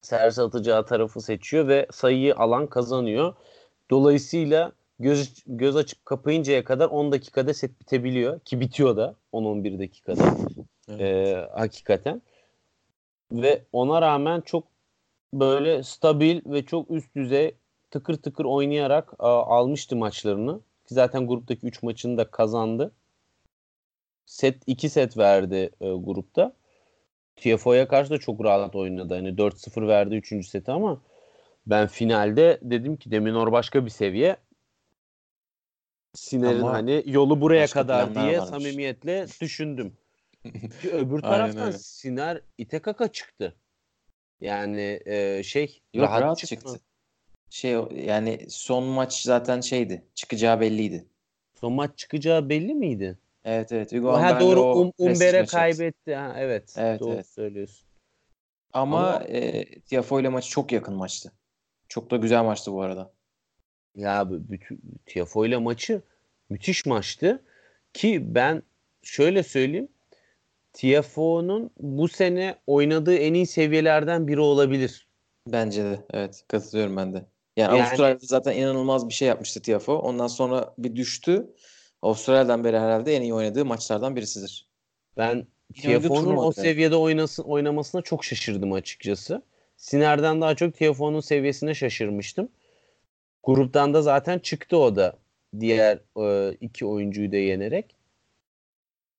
[0.00, 3.34] servis atacağı tarafı seçiyor ve sayıyı alan kazanıyor.
[3.90, 10.36] Dolayısıyla göz göz açıp kapayıncaya kadar 10 dakikada set bitebiliyor ki bitiyor da 10-11 dakikada
[10.88, 11.00] Evet.
[11.00, 12.22] Ee, hakikaten
[13.32, 14.64] ve ona rağmen çok
[15.32, 17.54] böyle stabil ve çok üst düzey
[17.90, 22.92] tıkır tıkır oynayarak a, almıştı maçlarını ki zaten gruptaki 3 maçını da kazandı.
[24.26, 26.52] Set 2 set verdi e, grupta.
[27.36, 29.14] TFO'ya karşı da çok rahat oynadı.
[29.14, 30.48] Hani 4-0 verdi 3.
[30.48, 31.00] seti ama
[31.66, 34.36] ben finalde dedim ki Deminor başka bir seviye.
[36.14, 38.48] Siner'in Ama hani yolu buraya kadar diye varmış.
[38.48, 39.96] samimiyetle düşündüm.
[40.82, 41.70] Ki öbür taraftan.
[41.70, 43.56] Siner ite kaka çıktı.
[44.40, 46.54] Yani e, şey Yok, rahat, rahat çıktı.
[46.56, 46.80] çıktı.
[47.50, 47.72] Şey
[48.06, 50.04] yani son maç zaten şeydi.
[50.14, 51.06] Çıkacağı belliydi.
[51.60, 53.18] Son maç çıkacağı belli miydi?
[53.44, 53.92] Evet evet.
[53.92, 56.14] Hugo Ha doğru o um, Umber'e kaybetti.
[56.14, 57.26] Ha, evet, Evet, doğru evet.
[57.26, 57.86] söylüyorsun.
[58.72, 61.32] Ama, Ama- e, Tiafoe ile maçı çok yakın maçtı.
[61.88, 63.12] Çok da güzel maçtı bu arada.
[63.96, 66.02] Ya bütün Tiafoe ile maçı
[66.50, 67.42] müthiş maçtı
[67.92, 68.62] ki ben
[69.02, 69.88] şöyle söyleyeyim
[70.72, 75.06] Tiafoe'nun bu sene oynadığı en iyi seviyelerden biri olabilir.
[75.46, 76.00] Bence de.
[76.12, 76.44] Evet.
[76.48, 77.24] Katılıyorum ben de.
[77.56, 79.94] Yani, Yani- Avustralya'da zaten inanılmaz bir şey yapmıştı Tiafoe.
[79.96, 81.46] Ondan sonra bir düştü.
[82.02, 84.68] Avustralya'dan beri herhalde en iyi oynadığı maçlardan birisidir.
[85.16, 89.42] Ben Tiafoe'nun o seviyede oynasın, oynamasına çok şaşırdım açıkçası.
[89.76, 92.48] Siner'den daha çok Tiafoe'nun seviyesine şaşırmıştım.
[93.46, 95.16] Gruptan da zaten çıktı o da
[95.60, 97.96] diğer e, iki oyuncuyu da yenerek.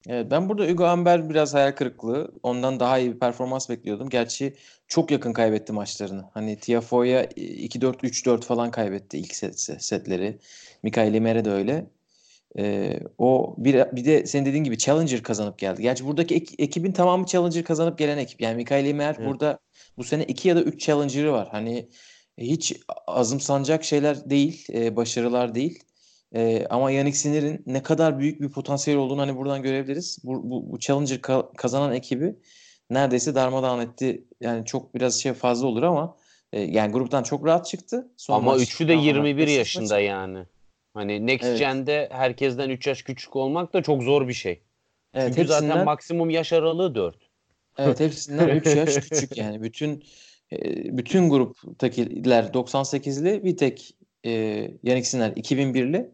[0.09, 2.31] Evet, ben burada Hugo Amber biraz hayal kırıklığı.
[2.43, 4.09] Ondan daha iyi bir performans bekliyordum.
[4.09, 4.53] Gerçi
[4.87, 6.23] çok yakın kaybetti maçlarını.
[6.33, 10.37] Hani Tiafoe'ya 2-4, 3-4 falan kaybetti ilk set, setleri.
[10.83, 11.85] Mikael Mere de öyle.
[12.57, 15.81] Ee, o bir, bir de senin dediğin gibi Challenger kazanıp geldi.
[15.81, 18.41] Gerçi buradaki ek- ekibin tamamı Challenger kazanıp gelen ekip.
[18.41, 19.27] Yani Mikael Mer Evet.
[19.27, 19.59] burada
[19.97, 21.47] bu sene 2 ya da 3 Challenger'ı var.
[21.51, 21.89] Hani
[22.37, 22.75] hiç
[23.07, 25.83] azımsanacak şeyler değil, e, başarılar değil.
[26.35, 30.17] E, ama Yannick Sinner'in ne kadar büyük bir potansiyel olduğunu hani buradan görebiliriz.
[30.23, 32.35] Bu, bu, bu Challenger ka- kazanan ekibi
[32.89, 34.23] neredeyse darmadağın etti.
[34.41, 36.17] Yani çok biraz şey fazla olur ama
[36.53, 38.11] e, yani gruptan çok rahat çıktı.
[38.17, 40.05] Son Ama üçü de tamamen 21 prestij yaşında maçı.
[40.05, 40.45] yani.
[40.93, 41.59] Hani Next Evet.
[41.59, 44.61] Gen'de herkesten 3 yaş küçük olmak da çok zor bir şey.
[45.13, 47.15] Evet, Çünkü zaten hepsinden maksimum yaş aralığı 4.
[47.77, 49.63] Evet hepsinden 3 yaş küçük yani.
[49.63, 50.03] Bütün
[50.51, 50.57] e,
[50.97, 54.31] bütün gruptakiler 98'li bir tek e,
[54.83, 56.11] Yannick Sinner 2001'li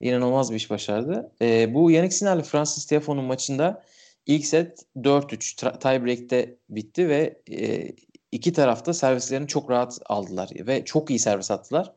[0.00, 1.32] inanılmaz bir iş başardı.
[1.42, 3.84] E, bu Yannick Sinner'le Francis Tiafoe'nun maçında
[4.26, 7.88] ilk set 4-3 tiebreak'te bitti ve e,
[8.32, 11.92] iki tarafta servislerini çok rahat aldılar ve çok iyi servis attılar.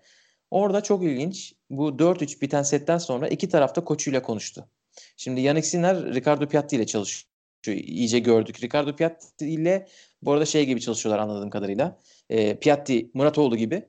[0.52, 1.54] Orada çok ilginç.
[1.70, 4.70] Bu 4-3 biten setten sonra iki tarafta koçuyla konuştu.
[5.18, 7.37] Şimdi Yannick Sinner Ricardo Piatti ile çalışıyor.
[7.66, 8.64] İyice gördük.
[8.64, 9.88] Ricardo Piatti ile
[10.22, 12.00] bu arada şey gibi çalışıyorlar anladığım kadarıyla.
[12.30, 13.84] E, Piatti, Muratoğlu gibi.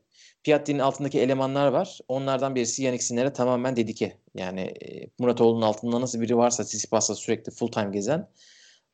[0.45, 1.99] Piatti'nin altındaki elemanlar var.
[2.09, 4.17] Onlardan birisi Yannick Sinner'e tamamen dedike.
[4.35, 8.29] Yani e, Muratoğlu'nun altında nasıl biri varsa Tsitsipas'la sürekli full time gezen.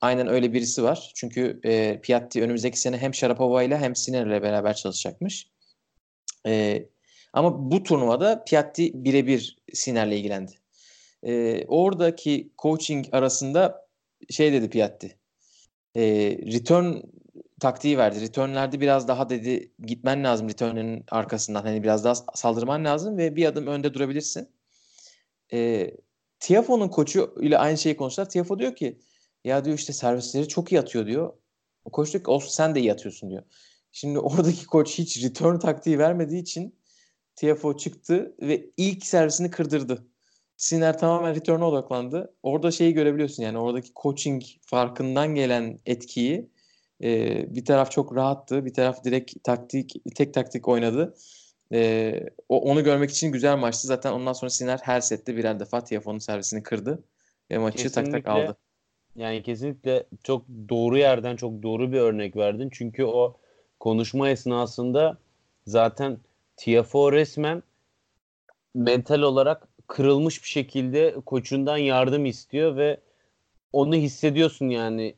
[0.00, 1.12] Aynen öyle birisi var.
[1.14, 5.48] Çünkü e, Piatti önümüzdeki sene hem Sharapova ile hem Sinner'le beraber çalışacakmış.
[6.46, 6.84] E,
[7.32, 10.52] ama bu turnuvada Piatti birebir Sinner'le ilgilendi.
[11.22, 13.83] E, oradaki coaching arasında
[14.30, 15.18] şey dedi Piatti.
[15.96, 16.02] E,
[16.52, 16.94] return
[17.60, 18.20] taktiği verdi.
[18.20, 21.62] Return'lerde biraz daha dedi gitmen lazım return'ün arkasından.
[21.62, 24.48] Hani biraz daha saldırman lazım ve bir adım önde durabilirsin.
[25.52, 25.90] E,
[26.40, 28.28] Tiafoe'nun koçu ile aynı şeyi konuştular.
[28.28, 28.98] Tiafoe diyor ki
[29.44, 31.32] ya diyor işte servisleri çok iyi atıyor diyor.
[31.84, 33.42] O koç diyor ki olsun sen de iyi atıyorsun diyor.
[33.92, 36.78] Şimdi oradaki koç hiç return taktiği vermediği için
[37.37, 40.06] Tiafoe çıktı ve ilk servisini kırdırdı.
[40.56, 42.34] Sinner tamamen return'a odaklandı.
[42.42, 46.50] Orada şeyi görebiliyorsun yani oradaki coaching farkından gelen etkiyi
[47.02, 48.64] e, bir taraf çok rahattı.
[48.64, 51.14] Bir taraf direkt taktik tek taktik oynadı.
[51.72, 53.86] E, o, onu görmek için güzel maçtı.
[53.86, 57.04] Zaten ondan sonra Sinner her sette birer defa Tiafoe'nun servisini kırdı
[57.50, 58.56] ve maçı kesinlikle, tak tak aldı.
[59.16, 62.68] Yani kesinlikle çok doğru yerden çok doğru bir örnek verdin.
[62.72, 63.36] Çünkü o
[63.80, 65.18] konuşma esnasında
[65.66, 66.18] zaten
[66.56, 67.62] Tiafoe resmen
[68.74, 73.00] mental olarak kırılmış bir şekilde koçundan yardım istiyor ve
[73.72, 75.14] onu hissediyorsun yani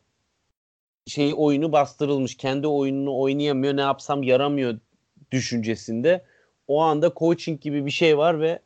[1.07, 2.37] şey oyunu bastırılmış.
[2.37, 3.77] Kendi oyununu oynayamıyor.
[3.77, 4.79] Ne yapsam yaramıyor
[5.33, 6.25] düşüncesinde.
[6.69, 8.59] O anda coaching gibi bir şey var ve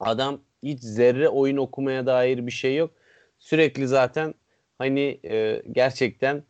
[0.00, 2.90] adam hiç zerre oyun okumaya dair bir şey yok.
[3.38, 4.34] Sürekli zaten
[4.78, 6.42] hani e, gerçekten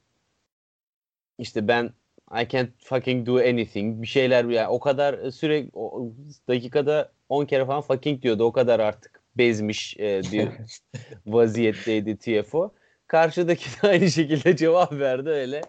[1.38, 1.92] işte ben
[2.30, 6.12] I can't fucking do anything bir şeyler yani o kadar sürekli o,
[6.48, 8.44] dakikada 10 kere falan fucking diyordu.
[8.44, 10.48] O kadar artık bezmiş e, bir
[11.26, 12.74] vaziyetteydi TFO.
[13.06, 15.60] Karşıdaki de aynı şekilde cevap verdi öyle.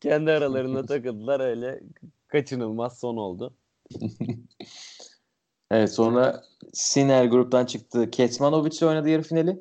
[0.00, 1.80] Kendi aralarında takıldılar öyle.
[2.28, 3.54] Kaçınılmaz son oldu.
[5.70, 8.10] evet sonra Sinner gruptan çıktı.
[8.10, 9.60] Kecmanovic ile oynadı yarı finali.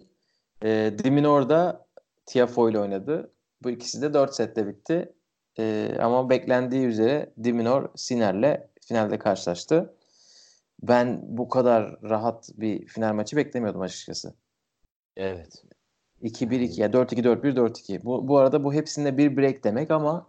[0.63, 1.85] E, Diminor da
[2.25, 3.31] Tiafoe ile oynadı.
[3.63, 5.13] Bu ikisi de 4 sette bitti.
[5.59, 9.93] E, ama beklendiği üzere Diminor Sinner'le finalde karşılaştı.
[10.81, 14.33] Ben bu kadar rahat bir final maçı beklemiyordum açıkçası.
[15.17, 15.63] Evet.
[16.21, 18.03] 2-1-2 ya 4-2-4-1 4-2.
[18.03, 20.27] Bu, bu arada bu hepsinde bir break demek ama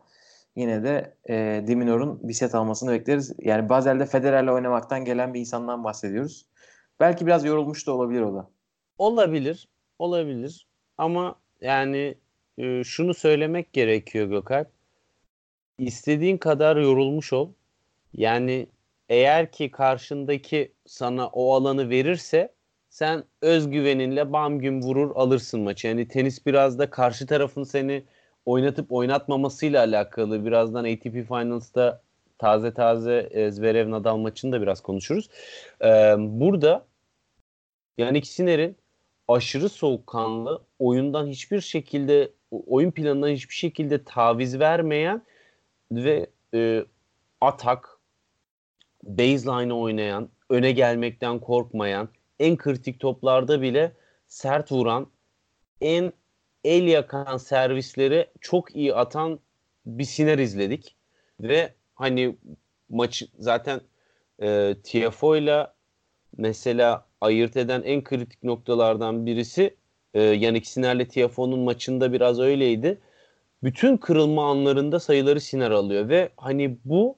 [0.57, 3.33] yine de e, Diminor'un bir set almasını bekleriz.
[3.39, 6.47] Yani Bazel'de Federer'le oynamaktan gelen bir insandan bahsediyoruz.
[7.01, 8.51] Belki biraz yorulmuş da olabilir o da.
[8.99, 9.69] Olabilir.
[9.99, 10.67] Olabilir.
[10.99, 12.15] Ama yani
[12.59, 14.69] e, şunu söylemek gerekiyor Gökalp.
[15.79, 17.49] İstediğin kadar yorulmuş ol.
[18.13, 18.67] Yani
[19.09, 22.53] eğer ki karşındaki sana o alanı verirse
[22.89, 25.89] sen özgüveninle bam gün vurur alırsın maçı.
[25.89, 28.05] Yani tenis biraz da karşı tarafın seni
[28.47, 30.45] oynatıp oynatmamasıyla alakalı.
[30.45, 32.03] Birazdan ATP Finals'ta
[32.39, 35.29] taze taze Zverev Nadal maçını da biraz konuşuruz.
[35.85, 36.87] Ee, burada
[37.99, 38.77] yani Sinner'in
[39.29, 45.23] aşırı soğukkanlı, oyundan hiçbir şekilde oyun planından hiçbir şekilde taviz vermeyen
[45.97, 46.85] ve e,
[47.41, 47.99] atak,
[49.03, 53.93] baseline oynayan, öne gelmekten korkmayan, en kritik toplarda bile
[54.27, 55.07] sert vuran,
[55.81, 56.13] en
[56.65, 59.41] el yakan servisleri çok iyi atan
[59.87, 60.97] bir Siner izledik.
[61.41, 62.37] Ve hani
[62.89, 63.81] maç zaten
[64.43, 65.67] e, TFO ile
[66.37, 69.77] mesela ayırt eden en kritik noktalardan birisi
[70.15, 73.01] e, Yannick Siner'le TFO'nun maçında biraz öyleydi.
[73.65, 77.17] Bütün kırılma anlarında sayıları Siner alıyor ve hani bu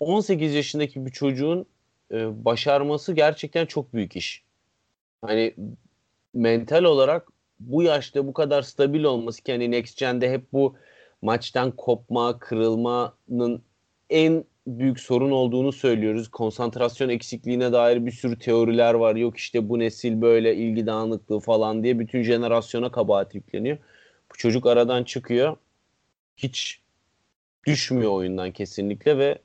[0.00, 1.66] 18 yaşındaki bir çocuğun
[2.12, 4.44] e, başarması gerçekten çok büyük iş.
[5.22, 5.54] Hani
[6.34, 7.28] mental olarak
[7.60, 10.76] bu yaşta bu kadar stabil olması ki hani Next Gen'de hep bu
[11.22, 13.62] maçtan kopma, kırılmanın
[14.10, 16.28] en büyük sorun olduğunu söylüyoruz.
[16.28, 19.16] Konsantrasyon eksikliğine dair bir sürü teoriler var.
[19.16, 23.78] Yok işte bu nesil böyle ilgi dağınıklığı falan diye bütün jenerasyona kabahat yükleniyor.
[24.32, 25.56] Bu çocuk aradan çıkıyor.
[26.36, 26.80] Hiç
[27.66, 29.38] düşmüyor oyundan kesinlikle ve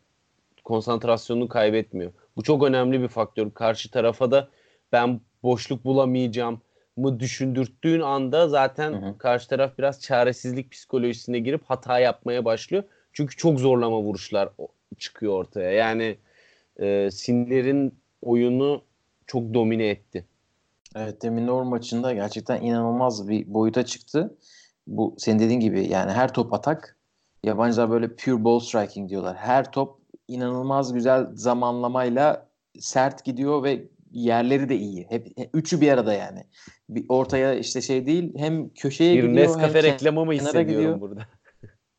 [0.63, 2.11] konsantrasyonunu kaybetmiyor.
[2.35, 3.51] Bu çok önemli bir faktör.
[3.51, 4.49] Karşı tarafa da
[4.91, 6.61] ben boşluk bulamayacağım,
[6.97, 9.17] mı düşündürttüğün anda zaten hı hı.
[9.17, 12.83] karşı taraf biraz çaresizlik psikolojisine girip hata yapmaya başlıyor.
[13.13, 14.49] Çünkü çok zorlama vuruşlar
[14.97, 15.71] çıkıyor ortaya.
[15.71, 16.17] Yani
[16.79, 18.83] e, Sinler'in oyunu
[19.27, 20.25] çok domine etti.
[20.95, 24.35] Evet demin Nor maçında gerçekten inanılmaz bir boyuta çıktı.
[24.91, 26.97] Bu senin dediğin gibi yani her top atak.
[27.43, 29.37] Yabancılar böyle pure ball striking diyorlar.
[29.37, 35.05] Her top inanılmaz güzel zamanlamayla sert gidiyor ve yerleri de iyi.
[35.09, 36.43] Hep üçü bir arada yani.
[36.89, 41.01] Bir ortaya işte şey değil hem köşeye bir gidiyor Nescafe hem reklamı mı hissediyorum gidiyor.
[41.01, 41.27] burada?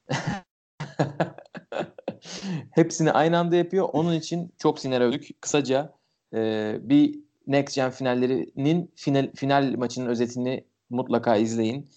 [2.70, 3.88] Hepsini aynı anda yapıyor.
[3.93, 5.28] Onun için çok sinir övdük.
[5.40, 5.93] Kısaca
[6.34, 11.88] e, bir Next Gen finallerinin final, final maçının özetini mutlaka izleyin.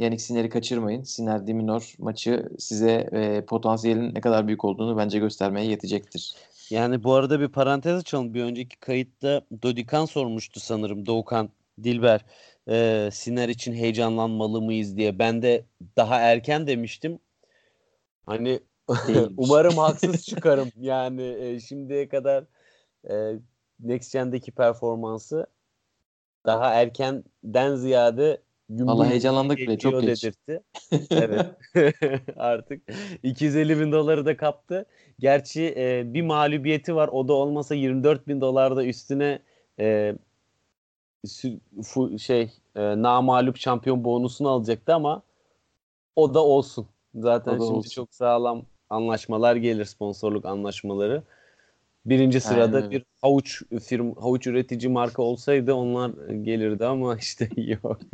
[0.00, 1.02] Yannick Sinner'i kaçırmayın.
[1.02, 6.34] Sinner Diminor maçı size e, potansiyelin ne kadar büyük olduğunu bence göstermeye yetecektir.
[6.70, 8.34] Yani bu arada bir parantez açalım.
[8.34, 11.48] Bir önceki kayıtta Dodikan sormuştu sanırım Doğukan
[11.82, 12.24] Dilber.
[12.68, 15.18] E, Sinner için heyecanlanmalı mıyız diye.
[15.18, 15.64] Ben de
[15.96, 17.18] daha erken demiştim.
[18.26, 18.60] Hani
[19.36, 20.72] umarım haksız çıkarım.
[20.80, 22.44] Yani e, şimdiye kadar
[23.10, 23.32] e,
[23.80, 25.46] Next Gen'deki performansı
[26.46, 30.24] daha erkenden ziyade Valla heyecanlandık bile çok geç.
[30.24, 30.62] Dedirtti.
[31.10, 31.46] evet.
[32.36, 32.82] Artık
[33.22, 34.86] 250 bin doları da kaptı.
[35.18, 37.08] Gerçi e, bir mağlubiyeti var.
[37.08, 39.38] O da olmasa 24 bin dolar da üstüne
[39.80, 40.14] e,
[42.18, 45.22] şey e, namalup şampiyon bonusunu alacaktı ama
[46.16, 46.86] o da olsun.
[47.14, 47.90] Zaten da şimdi olsun.
[47.90, 51.22] çok sağlam anlaşmalar gelir sponsorluk anlaşmaları.
[52.06, 52.90] Birinci sırada Aynen.
[52.90, 58.00] bir havuç firm havuç üretici marka olsaydı onlar gelirdi ama işte yok.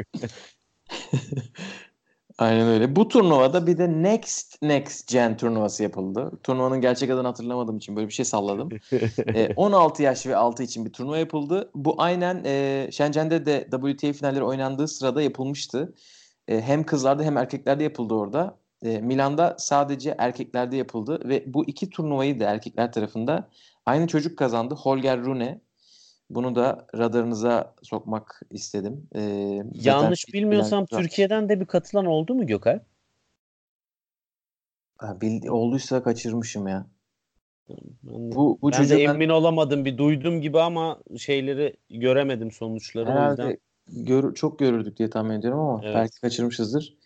[2.38, 2.96] Aynen öyle.
[2.96, 6.32] Bu turnuvada bir de Next Next Gen turnuvası yapıldı.
[6.42, 8.68] Turnuvanın gerçek adını hatırlamadığım için böyle bir şey salladım.
[9.34, 11.70] e, 16 yaş ve altı için bir turnuva yapıldı.
[11.74, 15.94] Bu aynen e, Shenzhen'de de WTA finalleri oynandığı sırada yapılmıştı.
[16.48, 18.58] E, hem kızlarda hem erkeklerde yapıldı orada.
[18.82, 23.48] E, Milan'da sadece erkeklerde yapıldı ve bu iki turnuvayı da erkekler tarafında
[23.86, 24.74] aynı çocuk kazandı.
[24.74, 25.60] Holger Rune
[26.30, 29.08] bunu da radarınıza sokmak istedim.
[29.14, 31.02] Ee, Yanlış bilmiyorsam bilen...
[31.02, 32.80] Türkiye'den de bir katılan oldu mu Gökay?
[35.02, 36.86] bildi, olduysa kaçırmışım ya.
[38.02, 39.84] Bu, bu ben de emin olamadım.
[39.84, 43.10] Bir duydum gibi ama şeyleri göremedim sonuçları.
[43.10, 43.60] Herhalde o yüzden...
[43.88, 45.94] gör, çok görürdük diye tahmin ediyorum ama evet.
[45.94, 46.96] belki kaçırmışızdır.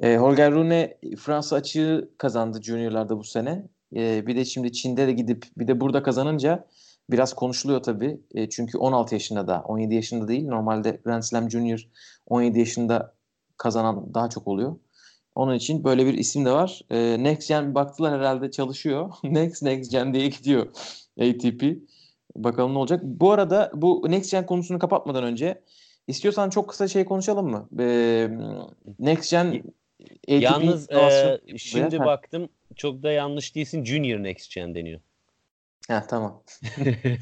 [0.00, 3.68] E, Holger Rune Fransa açığı kazandı juniorlarda bu sene.
[3.96, 6.66] E, bir de şimdi Çin'de de gidip bir de burada kazanınca
[7.10, 8.20] biraz konuşuluyor tabii.
[8.34, 10.46] E, çünkü 16 yaşında da 17 yaşında değil.
[10.46, 11.88] Normalde Grand Slam Junior
[12.26, 13.14] 17 yaşında
[13.56, 14.76] kazanan daha çok oluyor.
[15.34, 16.80] Onun için böyle bir isim de var.
[16.90, 19.12] E, Next Gen baktılar herhalde çalışıyor.
[19.24, 20.66] Next Next Gen diye gidiyor
[21.20, 21.62] ATP.
[22.36, 23.00] Bakalım ne olacak.
[23.04, 25.62] Bu arada bu Next Gen konusunu kapatmadan önce
[26.06, 27.68] istiyorsan çok kısa şey konuşalım mı?
[27.80, 28.28] E,
[28.98, 33.84] Next Gen ATP Yalnız e, şimdi baktım çok da yanlış değilsin.
[33.84, 35.00] Junior Next Gen deniyor.
[35.88, 36.42] Ha tamam.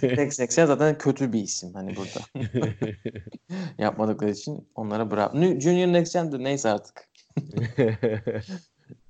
[0.03, 2.46] Next Next zaten kötü bir isim hani burada.
[3.78, 5.61] Yapmadıkları için onlara bravo.
[5.61, 7.09] Junior Next Gen'dir neyse artık.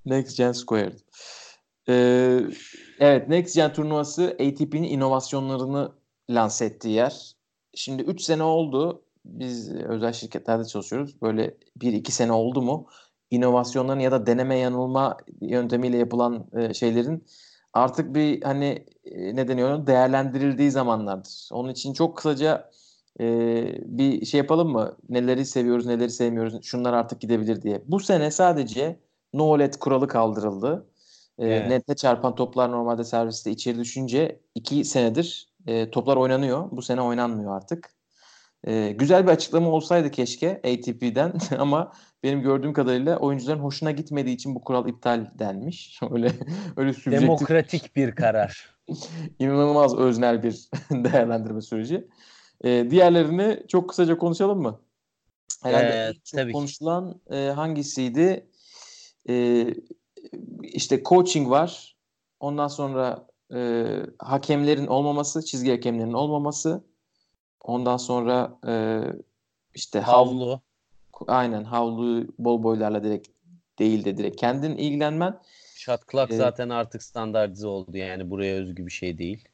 [0.05, 0.99] Next Gen Squared.
[1.88, 2.41] Ee,
[3.01, 5.93] evet Next Gen turnuvası ATP'nin inovasyonlarını
[6.30, 7.32] lanse ettiği yer.
[7.74, 9.05] Şimdi 3 sene oldu.
[9.24, 11.22] Biz özel şirketlerde çalışıyoruz.
[11.22, 12.88] Böyle 1-2 sene oldu mu
[13.31, 17.24] inovasyonların ya da deneme yanılma yöntemiyle yapılan e, şeylerin
[17.72, 21.49] artık bir hani e, ne deniyor değerlendirildiği zamanlardır.
[21.53, 22.70] Onun için çok kısaca
[23.20, 23.24] e,
[23.85, 24.97] bir şey yapalım mı?
[25.09, 27.83] Neleri seviyoruz, neleri sevmiyoruz, şunlar artık gidebilir diye.
[27.87, 29.01] Bu sene sadece
[29.35, 30.87] no LED kuralı kaldırıldı.
[31.39, 31.68] E, evet.
[31.68, 36.70] Nette çarpan toplar normalde serviste içeri düşünce iki senedir e, toplar oynanıyor.
[36.70, 37.99] Bu sene oynanmıyor artık.
[38.67, 41.93] E, güzel bir açıklama olsaydı keşke ATP'den ama
[42.23, 46.01] benim gördüğüm kadarıyla oyuncuların hoşuna gitmediği için bu kural iptal denmiş.
[46.11, 46.33] öyle
[46.77, 47.23] öyle subjektif.
[47.23, 48.77] Demokratik bir karar.
[49.39, 52.09] İnanılmaz öznel bir değerlendirme süreci.
[52.65, 54.81] Ee, diğerlerini çok kısaca konuşalım mı?
[55.63, 58.47] Herhalde ee, tabii konuşulan e, hangisiydi?
[59.29, 59.67] E,
[60.63, 61.97] işte coaching var.
[62.41, 63.87] Ondan sonra e,
[64.19, 66.85] hakemlerin olmaması, çizgi hakemlerin olmaması.
[67.61, 69.03] Ondan sonra e,
[69.75, 70.61] işte havlu.
[71.27, 73.29] Aynen havlu bol boylarla direkt
[73.79, 75.41] değil de direkt kendin ilgilenmen.
[75.75, 79.49] Shot ee, zaten artık standartize oldu yani buraya özgü bir şey değil.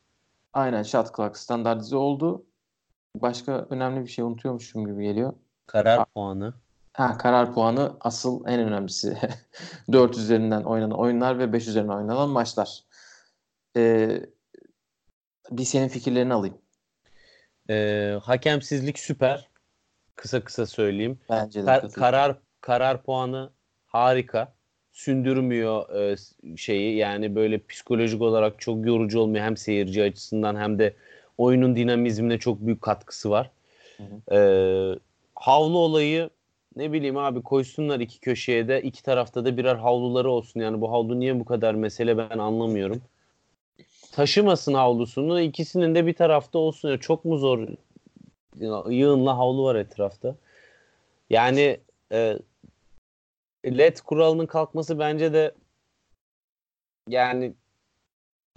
[0.53, 2.47] Aynen shot clock standartize oldu.
[3.17, 5.33] Başka önemli bir şey unutuyormuşum gibi geliyor.
[5.67, 6.55] Karar ha, puanı.
[6.93, 9.19] Ha karar puanı asıl en önemlisi.
[9.93, 12.85] 4 üzerinden oynanan oyunlar ve 5 üzerinden oynanan maçlar.
[13.77, 14.21] Ee,
[15.51, 16.59] bir senin fikirlerini alayım.
[17.71, 19.49] Ee, hakemsizlik süper.
[20.17, 21.19] Kısa kısa söyleyeyim.
[21.31, 21.65] Bence de.
[21.65, 23.51] Kar- karar karar puanı
[23.87, 24.53] harika.
[24.93, 26.17] Sündürmüyor e,
[26.57, 30.95] şeyi yani böyle psikolojik olarak çok yorucu olmuyor hem seyirci açısından hem de
[31.39, 33.51] oyunun dinamizmine çok büyük katkısı var.
[33.97, 34.37] Hı hı.
[34.37, 34.99] Ee,
[35.35, 36.31] havlu olayı
[36.77, 40.61] ne bileyim abi koysunlar iki köşeye de iki tarafta da birer havluları olsun.
[40.61, 43.03] Yani bu havlu niye bu kadar mesele ben anlamıyorum.
[44.17, 46.91] Taşımasın havlusunu ikisinin de bir tarafta olsun.
[46.91, 47.69] Ya çok mu zor?
[48.91, 50.37] Yığınla havlu var etrafta.
[51.31, 51.81] Yani
[52.13, 52.39] e,
[53.67, 55.55] LED kuralının kalkması bence de
[57.09, 57.55] yani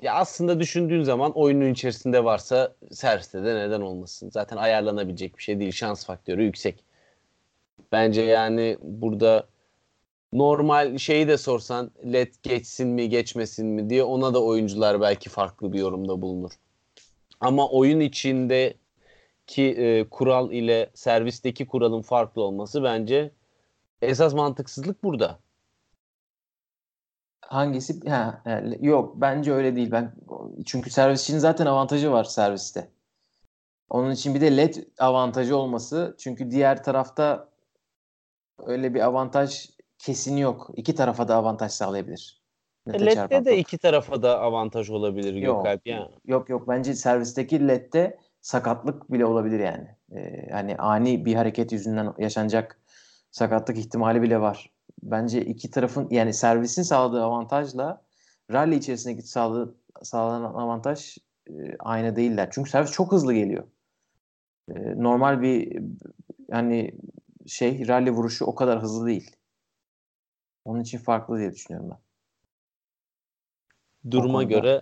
[0.02, 4.30] ya aslında düşündüğün zaman oyunun içerisinde varsa serviste de neden olmasın.
[4.30, 5.72] Zaten ayarlanabilecek bir şey değil.
[5.72, 6.84] Şans faktörü yüksek.
[7.92, 9.48] Bence yani burada
[10.34, 15.74] normal şeyi de sorsan led geçsin mi geçmesin mi diye ona da oyuncular belki farklı
[15.74, 16.52] bir yorumda bulunur.
[17.40, 18.78] Ama oyun içindeki
[19.58, 23.32] e, kural ile servisteki kuralın farklı olması bence
[24.02, 25.40] esas mantıksızlık burada.
[27.42, 28.10] Hangisi?
[28.10, 29.92] Ha, yani yok bence öyle değil.
[29.92, 30.14] Ben
[30.66, 32.92] çünkü servis için zaten avantajı var serviste.
[33.90, 36.16] Onun için bir de led avantajı olması.
[36.20, 37.50] Çünkü diğer tarafta
[38.66, 39.70] öyle bir avantaj
[40.00, 40.70] kesin yok.
[40.76, 42.40] İki tarafa da avantaj sağlayabilir.
[42.88, 45.64] LED'de çarpan de iki tarafa da avantaj olabilir Yok.
[45.64, 45.88] Gökalp.
[45.88, 49.88] Yani Yok yok bence servisteki ledde sakatlık bile olabilir yani.
[50.12, 52.82] Ee, yani ani bir hareket yüzünden yaşanacak
[53.32, 54.72] sakatlık ihtimali bile var.
[55.04, 58.02] Bence iki tarafın yani servisin sağladığı avantajla
[58.52, 61.18] rally içerisindeki sağladığı, sağlanan avantaj
[61.50, 62.50] e, aynı değiller.
[62.52, 63.64] Çünkü servis çok hızlı geliyor.
[64.76, 65.84] E, normal bir
[66.52, 66.92] hani
[67.48, 69.36] şey rally vuruşu o kadar hızlı değil.
[70.70, 71.98] Onun için farklı diye düşünüyorum ben.
[74.12, 74.82] duruma göre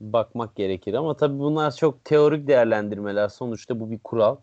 [0.00, 3.28] bakmak gerekir ama tabii bunlar çok teorik değerlendirmeler.
[3.28, 4.36] Sonuçta bu bir kural.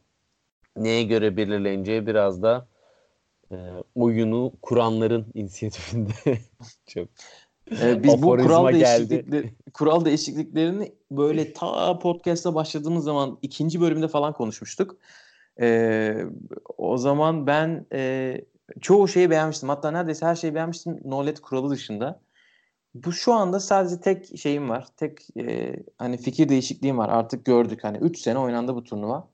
[0.77, 2.67] Neye göre belirleneceği biraz da
[3.51, 3.55] e,
[3.95, 6.13] oyunu kuranların inisiyatifinde
[6.87, 7.07] çok
[7.81, 14.33] Ee, biz bu kural değişiklikleri, kural değişikliklerini böyle ta podcast'a başladığımız zaman ikinci bölümde falan
[14.33, 14.97] konuşmuştuk.
[15.61, 16.25] Ee,
[16.77, 18.41] o zaman ben e,
[18.81, 19.69] çoğu şeyi beğenmiştim.
[19.69, 20.99] Hatta neredeyse her şeyi beğenmiştim.
[21.05, 22.21] No let kuralı dışında.
[22.93, 24.87] Bu şu anda sadece tek şeyim var.
[24.97, 27.09] Tek e, hani fikir değişikliğim var.
[27.09, 27.83] Artık gördük.
[27.83, 29.29] Hani 3 sene oynandı bu turnuva.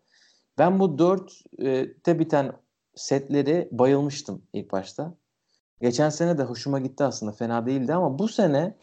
[0.58, 2.52] Ben bu 4'te biten
[2.96, 5.14] setleri bayılmıştım ilk başta.
[5.82, 7.32] Geçen sene de hoşuma gitti aslında.
[7.32, 8.78] Fena değildi ama bu sene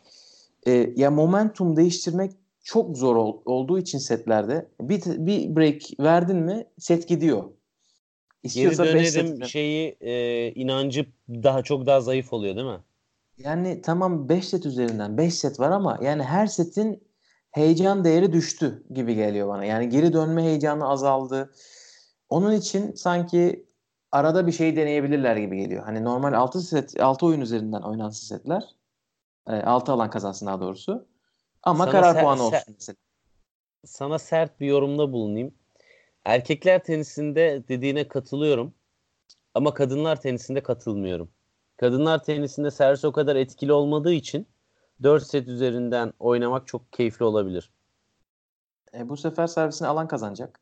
[0.66, 2.32] e, ya momentum değiştirmek
[2.62, 7.44] çok zor ol- olduğu için setlerde bir, bir break verdin mi set gidiyor.
[8.42, 12.80] Geri İstiyorsa beş dönerim şeyi e, inancı daha çok daha zayıf oluyor değil mi?
[13.38, 17.08] Yani tamam 5 set üzerinden 5 set var ama yani her setin
[17.50, 19.64] heyecan değeri düştü gibi geliyor bana.
[19.64, 21.52] Yani geri dönme heyecanı azaldı.
[22.28, 23.66] Onun için sanki
[24.12, 25.84] arada bir şey deneyebilirler gibi geliyor.
[25.84, 28.64] Hani normal 6 set 6 oyun üzerinden oynansın setler.
[29.46, 31.06] 6 alan kazansın daha doğrusu.
[31.62, 32.96] Ama Sana karar ser- puanı ser- olsun mesela.
[33.84, 35.54] Sana sert bir yorumda bulunayım.
[36.28, 38.74] Erkekler tenisinde dediğine katılıyorum.
[39.54, 41.30] Ama kadınlar tenisinde katılmıyorum.
[41.76, 44.46] Kadınlar tenisinde servis o kadar etkili olmadığı için
[45.02, 47.70] 4 set üzerinden oynamak çok keyifli olabilir.
[48.94, 50.60] E, bu sefer servisini alan kazanacak.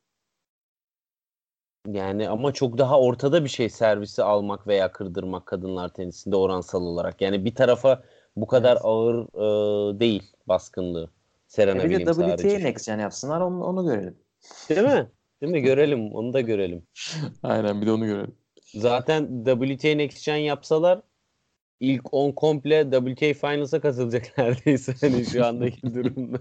[1.87, 7.21] Yani ama çok daha ortada bir şey servisi almak veya kırdırmak kadınlar tenisinde oransal olarak.
[7.21, 8.03] Yani bir tarafa
[8.37, 8.85] bu kadar Evet.
[8.85, 11.11] ağır e, değil baskınlığı.
[11.49, 12.65] Serena E, bir de WTA harici.
[12.65, 14.19] next gen yapsınlar onu, onu görelim.
[14.69, 15.11] Değil mi?
[15.43, 15.63] Değil mi?
[15.63, 16.13] Görelim.
[16.13, 16.83] Onu da görelim.
[17.43, 18.35] Aynen bir de onu görelim.
[18.75, 21.01] Zaten WTA Next Gen yapsalar
[21.81, 26.39] ilk 10 komple WTA Finals'a katılacak neredeyse hani şu andaki durumda.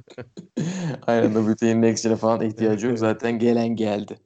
[1.08, 3.00] Aynen WTA'nin next gen'e falan ihtiyacı yok.
[3.00, 4.18] Zaten gelen geldi.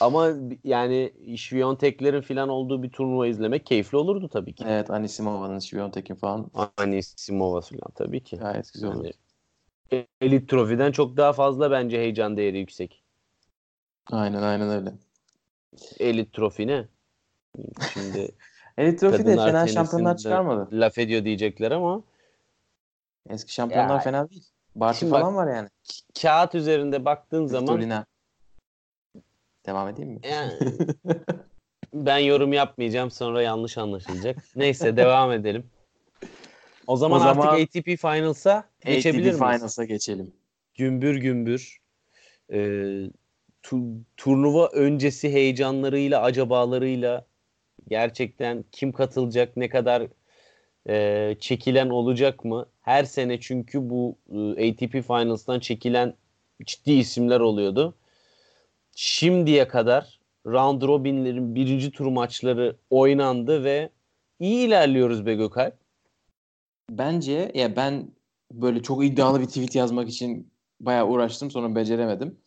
[0.00, 0.30] Ama
[0.64, 4.64] yani Şviyonteklerin falan olduğu bir turnuva izlemek keyifli olurdu tabii ki.
[4.68, 8.36] Evet Anisimova'nın, Şviyontek'in falan Anisimova falan tabii ki.
[8.36, 8.88] gayet güzel.
[8.88, 9.12] Yani,
[10.20, 13.01] Elite Trophy'den çok daha fazla bence heyecan değeri yüksek.
[14.10, 14.92] Aynen aynen öyle.
[15.98, 16.84] Elite Trophy ne?
[17.92, 18.28] Şimdi
[18.78, 20.68] Elite Trophy de fena şampiyonlar çıkarmadı.
[20.80, 22.02] laf ediyor diyecekler ama
[23.28, 24.44] Eski şampiyonlar Ya, fena değil.
[24.76, 25.68] Barty falan var yani.
[26.22, 28.06] kağıt üzerinde baktığın zaman Victorina.
[29.66, 30.20] Devam edeyim mi?
[30.30, 30.52] Yani-
[31.94, 34.38] Ben yorum yapmayacağım sonra yanlış anlaşılacak.
[34.56, 35.70] Neyse devam edelim.
[36.86, 39.56] O zaman, O zaman- artık ATP Finals'a geçebilir ATP miyiz?
[39.58, 40.32] Finals'a geçelim.
[40.74, 41.80] Gümbür gümbür.
[42.52, 43.04] Ee,
[43.62, 47.26] tu- turnuva öncesi heyecanlarıyla, acabalarıyla
[47.88, 50.06] gerçekten kim katılacak, ne kadar
[50.88, 52.66] e, çekilen olacak mı?
[52.80, 54.16] Her sene çünkü bu
[54.56, 56.14] e, ATP Finals'tan çekilen
[56.64, 57.94] ciddi isimler oluyordu.
[58.96, 63.90] Şimdiye kadar round robinlerin birinci tur maçları oynandı ve
[64.40, 65.72] iyi ilerliyoruz be Gökay.
[66.90, 68.10] Bence ya ben
[68.52, 72.38] böyle çok iddialı bir tweet yazmak için bayağı uğraştım sonra beceremedim.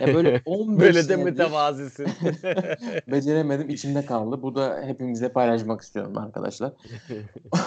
[0.00, 2.06] Ya böyle 15 Böyle de mütevazisin.
[3.06, 4.42] Beceremedim içimde kaldı.
[4.42, 6.72] Bu da hepimizle paylaşmak istiyorum arkadaşlar.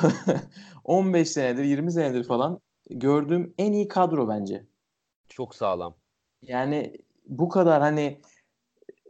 [0.84, 4.64] 15 senedir 20 senedir falan gördüğüm en iyi kadro bence.
[5.30, 5.96] Çok sağlam.
[6.42, 8.22] Yani bu kadar hani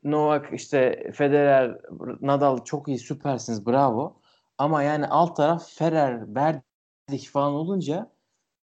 [0.03, 1.77] Novak işte Federer,
[2.21, 4.21] Nadal çok iyi süpersiniz bravo.
[4.57, 8.14] Ama yani alt taraf Ferrer, Berdik falan olunca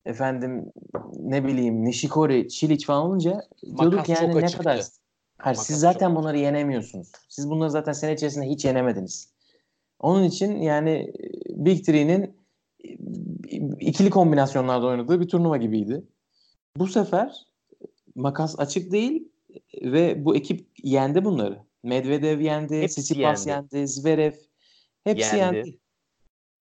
[0.05, 0.71] efendim
[1.19, 4.81] ne bileyim Nishikori, Çiliç falan olunca diyorduk Makas yani ne kadar
[5.37, 7.11] Hayır, Makas siz zaten çok bunları yenemiyorsunuz.
[7.29, 9.33] Siz bunları zaten sene içerisinde hiç yenemediniz.
[9.99, 12.37] Onun için yani e, Big Three'nin
[12.83, 16.03] e, ikili kombinasyonlarda oynadığı bir turnuva gibiydi.
[16.77, 17.47] Bu sefer
[18.15, 19.27] makas açık değil
[19.81, 21.59] ve bu ekip yendi bunları.
[21.83, 23.73] Medvedev yendi, Hepsi Tsitsipas yendi.
[23.73, 24.33] yendi, Zverev
[25.03, 25.57] hepsi Yendi.
[25.57, 25.79] yendi.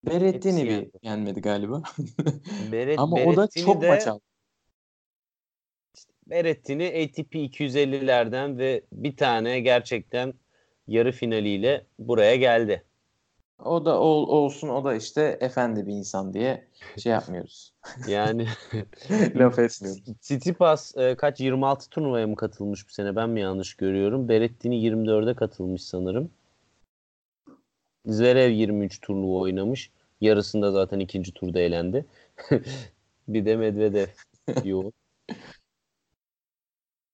[0.07, 0.91] Berrettini bir yendi.
[1.03, 1.83] yenmedi galiba.
[2.73, 4.23] Beret, Ama o da çok de- maç aldı.
[6.27, 10.35] Berrettini ATP 250'lerden ve bir tane gerçekten
[10.89, 12.85] yarı finaliyle buraya geldi.
[13.65, 17.75] O da ol, olsun o da işte efendi bir insan diye şey yapmıyoruz.
[18.09, 18.47] Yani
[19.37, 20.03] Laf etmiyoruz.
[20.21, 24.29] Tsitsipas e, kaç 26 turnuvaya mı katılmış bu sene ben mi yanlış görüyorum?
[24.29, 26.31] Berrettini 24'e katılmış sanırım.
[28.11, 29.91] Zverev 23 turnuva oynamış.
[30.21, 32.07] Yarısında zaten ikinci turda elendi.
[33.29, 34.07] bir de Medvedev
[34.65, 34.93] yoğun.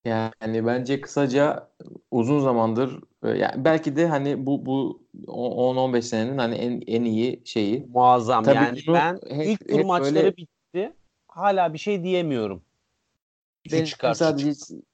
[0.05, 1.71] Yani bence kısaca
[2.11, 7.43] uzun zamandır e, yani belki de hani bu bu 10-15 senenin hani en en iyi
[7.45, 7.87] şeyi.
[7.89, 8.45] Muazzam.
[8.45, 10.93] Tabii yani ben hep- ilk tur maçları böyle- bitti.
[11.29, 12.63] Hala bir şey diyemiyorum.
[13.73, 14.53] Benim çıkar, şu sadece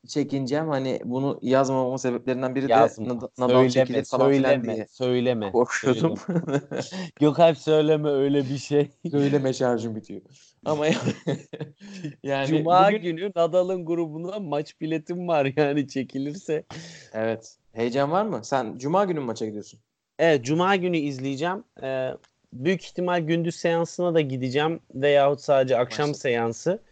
[0.08, 3.06] çekincem hani bunu yazmamamın sebeplerinden biri de Yazma.
[3.06, 5.52] Nad- Nadal Söyleme, söyleme, diye söyleme.
[5.52, 6.14] korkuyordum.
[7.20, 8.90] Gökalp söyleme öyle bir şey.
[9.10, 10.20] Söyleme şarjım bitiyor.
[10.64, 10.96] Ama yani,
[12.22, 16.64] yani Cuma bugün günü Nadal'ın grubuna maç biletim var yani çekilirse.
[17.12, 17.56] evet.
[17.72, 18.40] Heyecan var mı?
[18.42, 19.80] Sen Cuma günü maça gidiyorsun?
[20.18, 21.64] Evet Cuma günü izleyeceğim.
[21.82, 22.10] Ee,
[22.52, 26.20] büyük ihtimal gündüz seansına da gideceğim veyahut sadece akşam Maçta.
[26.20, 26.82] seansı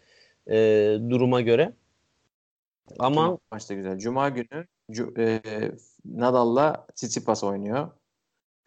[0.49, 0.57] e,
[1.09, 1.73] duruma göre.
[2.99, 3.99] Ama İki maç da güzel.
[3.99, 4.67] Cuma günü
[5.17, 5.41] e,
[6.05, 7.91] Nadal'la Tsitsipas oynuyor.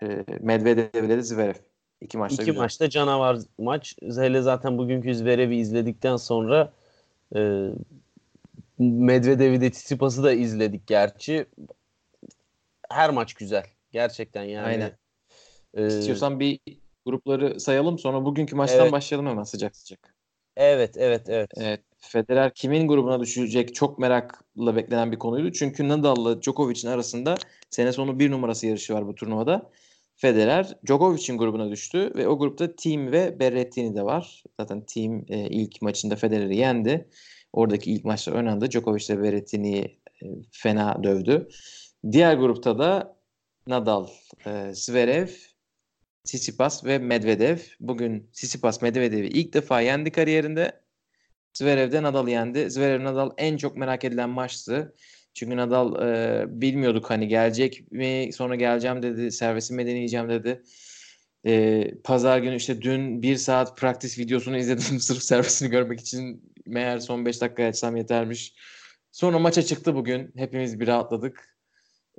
[0.03, 1.55] E, Medvedev ile de Zverev.
[2.01, 2.61] İki maçta iki güzel.
[2.62, 3.97] maçta canavar maç.
[4.03, 6.72] Hele zaten bugünkü Zverev'i izledikten sonra
[7.37, 7.68] e,
[8.79, 11.47] Medvedev'i de Tsitsipas'ı da izledik gerçi.
[12.91, 13.64] Her maç güzel.
[13.93, 14.66] Gerçekten yani.
[14.66, 14.93] Aynen.
[15.75, 16.61] E, İstiyorsan bir
[17.07, 18.93] grupları sayalım sonra bugünkü maçtan Evet.
[18.93, 20.14] başlayalım hemen sıcak sıcak.
[20.57, 21.50] Evet, evet, evet.
[21.57, 21.80] Evet.
[21.98, 25.52] Federer kimin grubuna düşecek çok merakla beklenen bir konuydu.
[25.52, 27.34] Çünkü Nadal'la Djokovic'in arasında
[27.70, 29.70] sene sonu bir numarası yarışı var bu turnuvada.
[30.16, 34.44] Federer Djokovic'in grubuna düştü ve o grupta Team ve Berrettini de var.
[34.61, 37.09] Zaten Team e, ilk maçında Federer'i yendi.
[37.52, 38.70] Oradaki ilk maçlar oynandı.
[38.70, 41.48] Djokovic de Berrettini'yi e, fena dövdü.
[42.12, 43.16] Diğer grupta da
[43.66, 44.07] Nadal,
[44.46, 45.28] e, Zverev,
[46.25, 47.59] Tsitsipas ve Medvedev.
[47.81, 50.72] Bugün Tsitsipas Medvedev'i ilk defa yendi kariyerinde.
[51.55, 52.70] Zverev de Nadal'ı yendi.
[52.70, 54.95] Zverev Nadal en çok merak edilen maçtı.
[55.35, 59.33] Çünkü Nadal e, bilmiyorduk hani gelecek mi sonra geleceğim dedi.
[59.33, 60.62] Servisimi deneyeceğim dedi.
[61.47, 66.53] E, Pazar günü işte dün bir saat practice videosunu izledim sırf servisini görmek için.
[66.66, 68.55] Meğer son 5 dakika açsam yetermiş.
[69.12, 70.33] Sonra maça çıktı bugün.
[70.37, 71.57] Hepimiz bir rahatladık.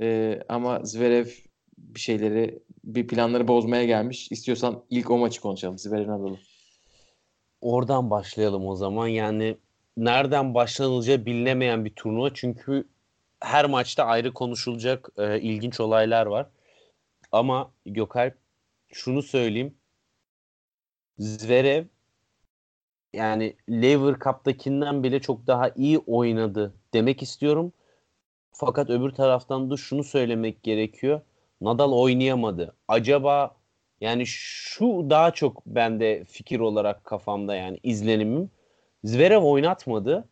[0.01, 1.27] E, ama Zverev
[1.77, 4.31] bir şeyleri bir planları bozmaya gelmiş.
[4.31, 5.77] İstiyorsan ilk o maçı konuşalım.
[5.77, 6.37] Zverev Nadal'ı.
[7.61, 9.07] Oradan başlayalım o zaman.
[9.07, 9.57] Yani
[9.97, 12.33] nereden başlanılacağı bilinemeyen bir turnuva.
[12.33, 12.87] Çünkü
[13.39, 16.49] her maçta ayrı konuşulacak e, ilginç olaylar var.
[17.31, 18.37] Ama Gökalp
[18.93, 19.75] şunu söyleyeyim.
[21.17, 21.85] Zverev
[23.13, 27.73] yani Lever Cup'takinden bile çok daha iyi oynadı demek istiyorum.
[28.51, 31.21] Fakat öbür taraftan da şunu söylemek gerekiyor.
[31.61, 32.75] Nadal oynayamadı.
[32.87, 33.55] Acaba
[34.01, 38.51] yani şu daha çok bende fikir olarak kafamda yani izlenimim.
[39.03, 40.29] Zverev oynatmadı.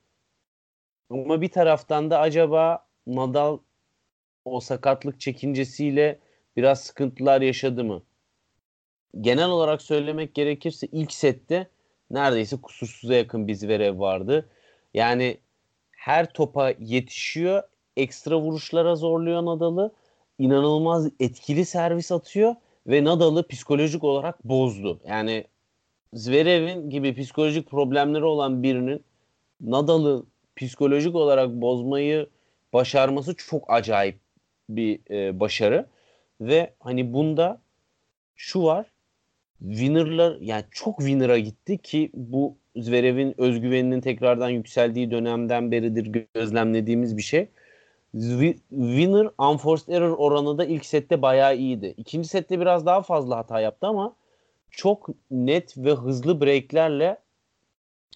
[1.10, 3.58] Ama bir taraftan da acaba Nadal
[4.46, 6.20] o sakatlık çekincesiyle
[6.58, 8.04] biraz sıkıntılar yaşadı mı?
[9.22, 11.68] Genel olarak söylemek gerekirse ilk sette
[12.12, 14.50] neredeyse kusursuza yakın bir Zverev vardı.
[14.94, 15.38] Yani
[15.92, 17.64] her topa yetişiyor,
[17.98, 19.92] ekstra vuruşlara zorluyor Nadal'ı.
[20.40, 22.56] İnanılmaz etkili servis atıyor
[22.88, 25.00] ve Nadal'ı psikolojik olarak bozdu.
[25.08, 25.46] Yani
[26.14, 29.04] Zverev'in gibi psikolojik problemleri olan birinin
[29.62, 30.26] Nadal'ı
[30.56, 32.30] psikolojik olarak bozmayı
[32.74, 34.20] başarması çok acayip
[34.70, 35.86] bir e, başarı
[36.42, 37.62] ve hani bunda
[38.36, 38.86] şu var
[39.60, 47.22] winner'lar yani çok winner'a gitti ki bu Zverev'in özgüveninin tekrardan yükseldiği dönemden beridir gözlemlediğimiz bir
[47.22, 47.48] şey.
[48.14, 51.94] Winner unforced error oranı da ilk sette bayağı iyiydi.
[51.98, 54.16] İkinci sette biraz daha fazla hata yaptı ama
[54.72, 57.18] çok net ve hızlı breaklerle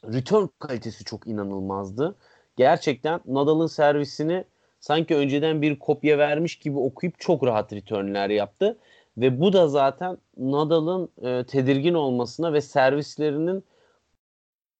[0.03, 2.15] return kalitesi çok inanılmazdı.
[2.57, 4.43] Gerçekten Nadal'ın servisini
[4.79, 8.77] sanki önceden bir kopya vermiş gibi okuyup çok rahat returnler yaptı.
[9.17, 13.63] Ve bu da zaten Nadal'ın e, tedirgin olmasına ve servislerinin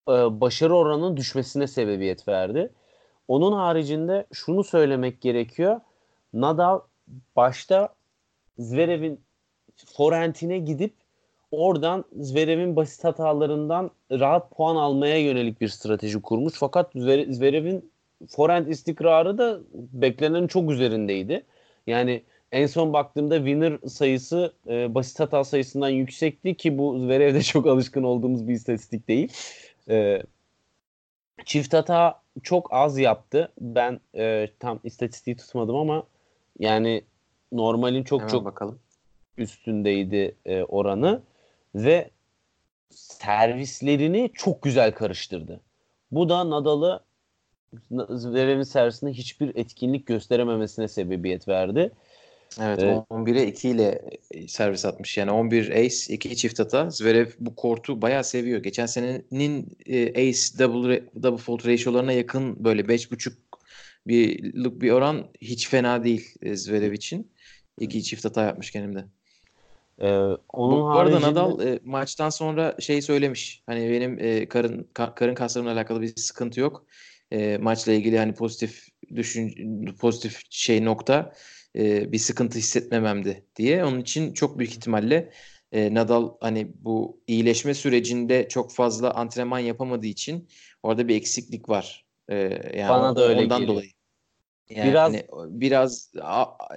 [0.10, 0.12] e,
[0.42, 2.70] başarı oranının düşmesine sebebiyet verdi.
[3.28, 5.80] Onun haricinde şunu söylemek gerekiyor.
[6.34, 6.80] Nadal
[7.36, 7.90] başta
[8.58, 9.20] Zverev'in
[9.86, 10.94] forentine gidip
[11.52, 16.54] oradan Zverev'in basit hatalarından rahat puan almaya yönelik bir strateji kurmuş.
[16.58, 16.92] Fakat
[17.30, 17.92] Zverev'in
[18.30, 21.44] forehand istikrarı da beklenenin çok üzerindeydi.
[21.88, 27.68] Yani en son baktığımda winner sayısı e, basit hata sayısından yüksekti ki bu Zverev'de çok
[27.68, 29.34] alışkın olduğumuz bir istatistik değil.
[29.90, 30.24] E,
[31.46, 33.52] çift hata çok az yaptı.
[33.62, 36.04] Ben e, tam istatistiği tutmadım ama
[36.60, 37.04] yani
[37.52, 38.80] normalin çok Hemen çok bakalım.
[39.38, 41.22] üstündeydi e, oranı
[41.76, 42.10] ve
[42.90, 45.60] servislerini çok güzel karıştırdı.
[46.12, 47.04] Bu da Nadal'ı
[48.10, 51.92] Zverev'in servisinde hiçbir etkinlik gösterememesine sebebiyet verdi.
[52.62, 55.18] Evet ee, 11'e 2 ile e, servis atmış.
[55.18, 56.90] Yani 11 ace, 2 çift hata.
[56.90, 58.64] Zverev bu kortu bayağı seviyor.
[58.64, 63.34] Geçen senenin e, ace double double fault ratio'larına yakın böyle 5.5
[64.08, 67.32] bir bir oran hiç fena değil e, Zverev için.
[67.80, 69.06] İki çift hata yapmış kendimde.
[70.02, 70.08] Ee,
[70.54, 71.26] onun bu, haricinde...
[71.26, 73.64] arada Nadal e, maçtan sonra şey söylemiş.
[73.66, 76.86] Hani benim e, karın ka, karın kaslarımla alakalı bir sıkıntı yok.
[77.32, 81.34] E, maçla ilgili hani pozitif düşün pozitif şey nokta
[81.78, 83.86] e, bir sıkıntı hissetmememdi diye.
[83.86, 85.30] Onun için çok büyük ihtimalle
[85.72, 90.48] e, Nadal hani bu iyileşme sürecinde çok fazla antrenman yapamadığı için
[90.84, 92.06] orada bir eksiklik var.
[92.30, 92.36] E,
[92.78, 93.76] yani Bana da öyle ondan geliyor.
[93.76, 93.90] dolayı.
[94.70, 95.14] Yani biraz
[95.62, 96.12] biraz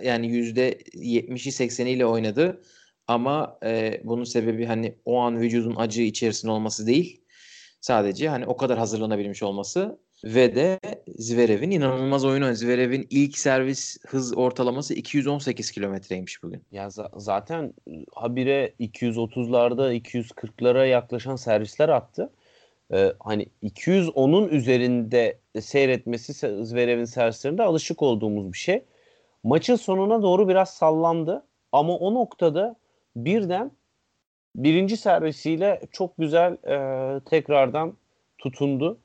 [0.02, 2.62] yani yüzde yetmişi sekseniyle oynadı
[3.06, 7.20] ama e, bunun sebebi hani o an vücudun acı içerisinde olması değil.
[7.80, 10.80] Sadece hani o kadar hazırlanabilmiş olması ve de
[11.18, 12.54] Zverev'in inanılmaz oyunu.
[12.54, 16.62] Zverev'in ilk servis hız ortalaması 218 kilometreymiş bugün.
[16.72, 17.74] Ya za- zaten
[18.14, 22.30] habire 230'larda 240'lara yaklaşan servisler attı.
[22.92, 26.32] Ee, hani 210'un üzerinde seyretmesi
[26.64, 28.82] Zverev'in servislerinde alışık olduğumuz bir şey.
[29.44, 32.76] Maçın sonuna doğru biraz sallandı ama o noktada
[33.16, 33.70] birden
[34.56, 37.94] birinci servisiyle çok güzel e, tekrardan
[38.38, 38.98] tutundu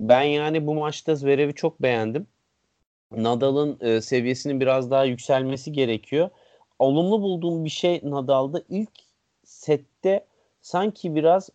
[0.00, 2.26] ben yani bu maçta Zverev'i çok beğendim.
[3.12, 6.30] Nadal'ın e, seviyesinin biraz daha yükselmesi gerekiyor.
[6.78, 8.90] Olumlu bulduğum bir şey Nadal'da ilk
[9.44, 10.26] sette
[10.62, 11.50] sanki biraz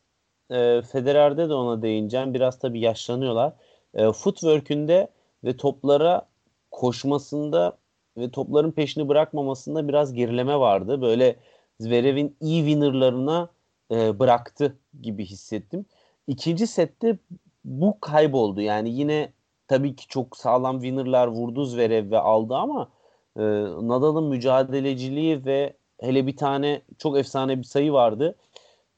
[0.51, 2.33] e, Federer'de de ona değineceğim.
[2.33, 3.53] Biraz tabii yaşlanıyorlar.
[3.93, 5.07] E, footwork'ünde
[5.43, 6.27] ve toplara
[6.71, 7.77] koşmasında
[8.17, 11.01] ve topların peşini bırakmamasında biraz gerileme vardı.
[11.01, 11.35] Böyle
[11.79, 13.49] Zverev'in iyi winner'larına
[13.91, 15.85] e, bıraktı gibi hissettim.
[16.27, 17.17] İkinci sette
[17.65, 18.61] bu kayboldu.
[18.61, 19.33] Yani yine
[19.67, 22.89] tabii ki çok sağlam winner'lar vurdu Zverev ve aldı ama
[23.37, 23.41] e,
[23.87, 28.35] Nadal'ın mücadeleciliği ve hele bir tane çok efsane bir sayı vardı.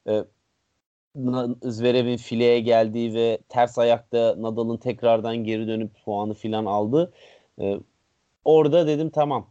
[0.08, 0.24] E,
[1.62, 7.12] Zverev'in fileye geldiği ve ters ayakta Nadal'ın tekrardan geri dönüp puanı filan aldı.
[7.60, 7.78] E,
[8.44, 9.46] orada dedim tamam.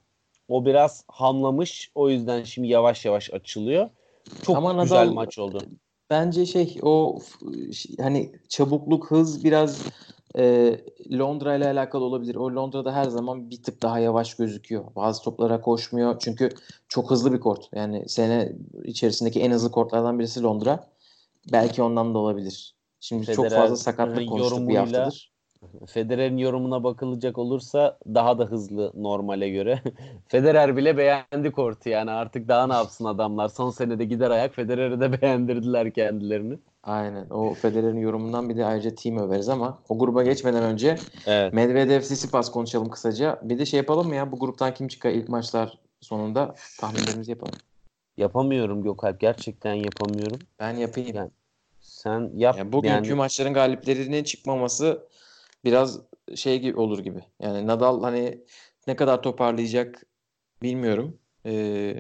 [0.50, 1.92] O biraz hamlamış.
[1.96, 3.90] O yüzden şimdi yavaş yavaş açılıyor.
[4.44, 5.60] Çok Ama güzel Nadal, maç oldu
[6.12, 7.20] bence şey o
[8.00, 9.82] hani çabukluk, hız biraz
[10.38, 10.76] e,
[11.12, 12.36] Londra ile alakalı olabilir.
[12.36, 14.96] O Londra'da her zaman bir tık daha yavaş gözüküyor.
[14.96, 16.20] Bazı toplara koşmuyor.
[16.20, 16.50] Çünkü
[16.88, 17.70] çok hızlı bir kort.
[17.74, 18.52] Yani sene
[18.84, 20.90] içerisindeki en hızlı kortlardan birisi Londra.
[21.52, 22.76] Belki ondan da olabilir.
[23.00, 25.31] Şimdi Federer, çok fazla sakatlık konuştuk bir haftadır.
[25.88, 29.82] Federer'in yorumuna bakılacak olursa daha da hızlı normale göre.
[30.28, 33.50] Federer bile beğendi kortu yani artık daha ne yapsın adamlar.
[33.50, 36.60] Son senede gider ayak Federer'i de beğendirdiler kendilerini.
[36.84, 37.30] Aynen.
[37.30, 41.54] O Federer'in yorumundan bir de ayrıca team överiz ama o gruba geçmeden önce evet.
[41.54, 43.40] Medvedev Tsitsipas konuşalım kısaca.
[43.44, 47.56] Bir de şey yapalım mı ya bu gruptan kim çıkar ilk maçlar sonunda tahminlerimizi yapalım.
[48.18, 49.20] Yapamıyorum Gökalp.
[49.20, 50.40] Gerçekten yapamıyorum.
[50.60, 51.16] Ben yapayım.
[51.16, 51.30] Yani
[51.82, 52.58] sen yap.
[52.58, 53.14] Yani bugünkü yani...
[53.14, 55.11] maçların galiplerinin çıkmaması
[55.66, 56.00] biraz
[56.36, 57.20] şey gibi olur gibi.
[57.40, 58.44] Yani Nadal hani
[58.88, 60.06] ne kadar toparlayacak
[60.64, 61.20] bilmiyorum.
[61.46, 61.96] Ee,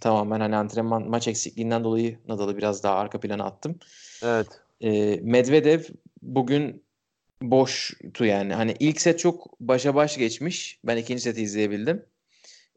[0.00, 3.78] tamamen hani antrenman maç eksikliğinden dolayı Nadal'ı biraz daha arka plana attım.
[4.22, 4.46] Evet.
[4.80, 5.80] Ee, Medvedev
[6.22, 6.84] bugün
[7.42, 8.54] boştu yani.
[8.54, 10.80] Hani ilk set çok başa baş geçmiş.
[10.84, 12.06] Ben ikinci seti izleyebildim.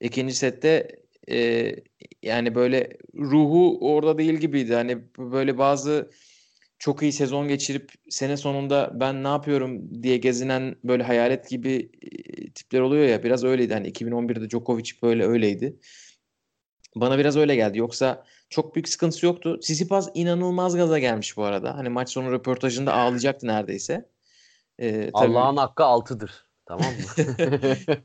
[0.02, 1.76] İkinci sette e,
[2.24, 4.74] yani böyle ruhu orada değil gibiydi.
[4.76, 6.12] Hani böyle bazı
[6.82, 12.52] çok iyi sezon geçirip sene sonunda ben ne yapıyorum diye gezinen böyle hayalet gibi e,
[12.52, 13.74] tipler oluyor ya biraz öyleydi.
[13.74, 15.80] Hani 2011'de Djokovic böyle öyleydi.
[16.96, 17.78] Bana biraz öyle geldi.
[17.78, 19.60] Yoksa çok büyük sıkıntısı yoktu.
[19.60, 21.78] Tsitsipas inanılmaz gaza gelmiş bu arada.
[21.78, 24.10] Hani maç sonu röportajında ağlayacaktı neredeyse.
[24.80, 26.46] Ee, Allah'ın hakkı altıdır.
[26.66, 27.26] Tamam mı?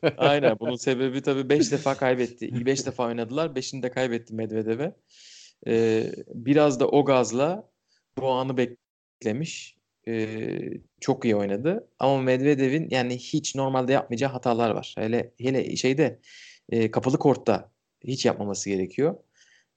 [0.17, 0.57] Aynen.
[0.61, 2.49] Bunun sebebi tabii 5 defa kaybetti.
[2.49, 3.51] İyi 5 defa oynadılar.
[3.51, 4.97] 5'ini de kaybetti Medvedev'e.
[5.67, 7.76] Ee, biraz da o gazla
[8.19, 9.77] bu anı beklemiş.
[10.09, 11.89] Ee, çok iyi oynadı.
[11.99, 14.95] Ama Medvedev'in yani hiç normalde yapmayacağı hatalar var.
[14.99, 16.21] Hele hele şeyde
[16.69, 17.71] e, kapalı kortta
[18.05, 19.17] hiç yapmaması gerekiyor.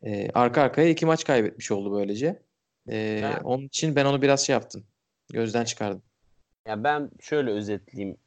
[0.04, 2.42] E, arka arkaya iki maç kaybetmiş oldu böylece.
[2.90, 4.84] E, onun için ben onu biraz şey yaptım.
[5.34, 6.02] Gözden çıkardım.
[6.68, 8.18] Ya ben şöyle özetleyeyim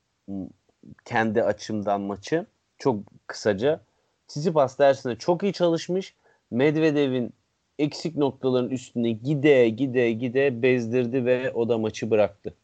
[1.04, 2.46] kendi açımdan maçı.
[2.78, 3.80] Çok kısaca.
[4.28, 6.14] Tsitsipas dersinde çok iyi çalışmış.
[6.50, 7.32] Medvedev'in
[7.78, 12.54] eksik noktaların üstüne gide gide gide bezdirdi ve o da maçı bıraktı.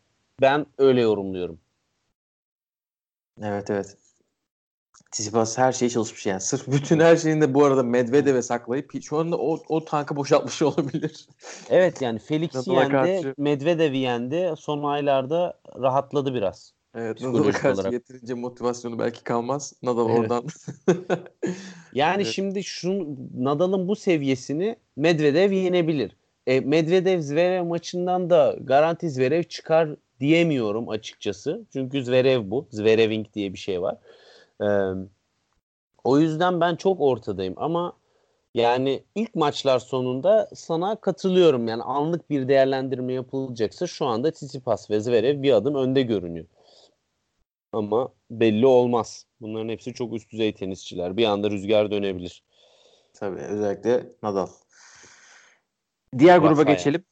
[0.40, 1.58] Ben öyle yorumluyorum.
[3.42, 3.96] Evet evet.
[5.10, 6.40] Tsitsipas her şeyi çalışmış yani.
[6.40, 10.62] Sırf bütün her şeyini de bu arada Medvedev'e saklayıp şu anda o, o tankı boşaltmış
[10.62, 11.28] olabilir.
[11.70, 13.34] Evet yani Felix'i yendi.
[13.38, 14.54] Medvedev'i yendi.
[14.58, 16.77] Son aylarda rahatladı biraz.
[16.94, 17.92] Evet Nadal'a karşı olarak.
[17.92, 19.72] yeterince motivasyonu belki kalmaz.
[19.82, 20.18] Nadal evet.
[20.18, 20.44] oradan.
[21.94, 22.32] yani evet.
[22.32, 26.16] şimdi şu Nadal'ın bu seviyesini Medvedev yenebilir.
[26.46, 31.66] E, Medvedev Zverev maçından da garanti Zverev çıkar diyemiyorum açıkçası.
[31.72, 32.68] Çünkü Zverev bu.
[32.70, 33.96] Zvereving diye bir şey var.
[34.62, 34.66] Ee,
[36.04, 37.92] o yüzden ben çok ortadayım ama
[38.54, 41.68] yani ilk maçlar sonunda sana katılıyorum.
[41.68, 46.46] Yani anlık bir değerlendirme yapılacaksa şu anda Tsitsipas ve Zverev bir adım önde görünüyor.
[47.78, 49.26] Ama belli olmaz.
[49.40, 51.16] Bunların hepsi çok üst düzey tenisçiler.
[51.16, 52.44] Bir anda rüzgar dönebilir.
[53.14, 54.46] Tabii özellikle Nadal.
[56.18, 56.76] Diğer gruba Rafael.
[56.76, 57.04] geçelim.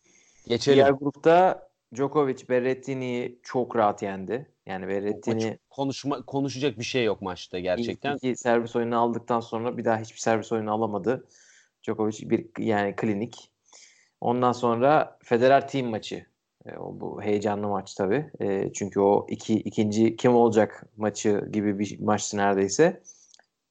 [0.49, 0.77] Geçelim.
[0.77, 4.53] Diğer grupta Djokovic Berrettini'yi çok rahat yendi.
[4.67, 8.15] Yani Berrettini konuşma konuşacak bir şey yok maçta gerçekten.
[8.15, 11.29] İlk iki servis oyunu aldıktan sonra bir daha hiçbir servis oyunu alamadı.
[11.83, 13.51] Djokovic bir yani klinik.
[14.21, 16.27] Ondan sonra Federer team maçı.
[16.67, 18.31] E, o bu heyecanlı maç tabii.
[18.41, 23.03] E, çünkü o iki ikinci kim olacak maçı gibi bir maçtı neredeyse.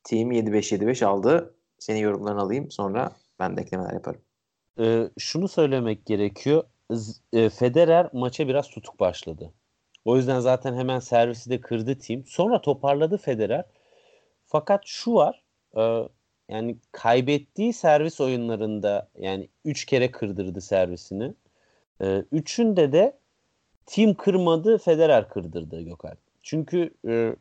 [0.04, 1.56] Team 7-5 7-5 aldı.
[1.80, 4.22] Senin yorumlarını alayım sonra ben de eklemeler yaparım.
[4.80, 6.64] E, şunu söylemek gerekiyor.
[7.34, 9.54] E, Federer maça biraz tutuk başladı.
[10.06, 12.26] O yüzden zaten hemen servisi de kırdı team.
[12.26, 13.66] Sonra toparladı Federer.
[14.46, 15.44] Fakat şu var.
[15.78, 15.82] E,
[16.50, 21.34] yani kaybettiği servis oyunlarında yani 3 kere kırdırdı servisini.
[22.02, 23.18] E, üçünde de
[23.86, 26.18] team kırmadı, Federer kırdırdı Gökalp.
[26.44, 27.36] Çünkü e,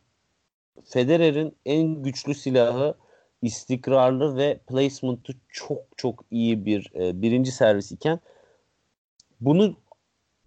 [0.84, 2.94] Federer'in en güçlü silahı
[3.42, 8.20] istikrarlı ve placement'ı çok çok iyi bir e, birinci servis iken
[9.40, 9.76] bunu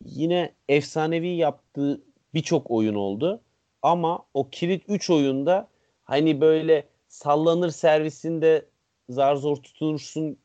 [0.06, 2.02] yine efsanevi yaptığı
[2.34, 3.42] birçok oyun oldu.
[3.82, 5.68] Ama o kilit 3 oyunda
[6.04, 8.66] hani böyle sallanır servisinde
[9.10, 10.38] zar zor tutunursun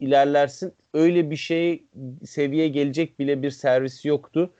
[0.00, 0.72] ilerlersin.
[0.94, 1.84] Öyle bir şey
[2.24, 4.52] seviye gelecek bile bir servis yoktu.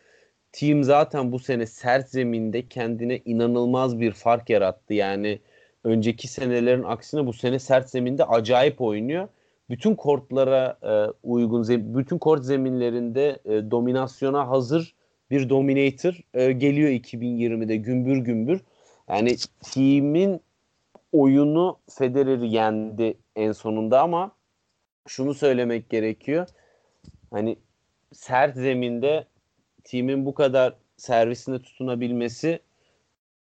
[0.53, 4.95] Team zaten bu sene sert zeminde kendine inanılmaz bir fark yarattı.
[4.95, 5.41] Yani
[5.85, 9.29] önceki senelerin aksine bu sene sert zeminde acayip oynuyor.
[9.71, 14.95] Bütün kortlara e, uygun, bütün kort zeminlerinde e, dominasyona hazır
[15.31, 18.61] bir dominator e, geliyor 2020'de gümbür gümbür.
[19.09, 20.41] Yani team'in
[21.13, 24.33] oyunu Federer'i yendi en sonunda ama
[25.09, 26.47] şunu söylemek gerekiyor.
[27.31, 27.57] Hani
[28.13, 29.25] sert zeminde
[29.85, 32.61] team'in bu kadar servisine tutunabilmesi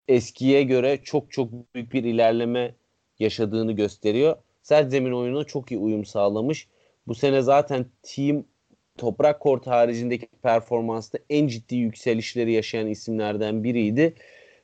[0.08, 2.76] eskiye göre çok çok büyük bir ilerleme
[3.20, 4.36] yaşadığını gösteriyor.
[4.64, 6.68] Sert zemin oyununa çok iyi uyum sağlamış.
[7.08, 8.44] Bu sene zaten team
[8.98, 14.14] toprak kort haricindeki performansta en ciddi yükselişleri yaşayan isimlerden biriydi.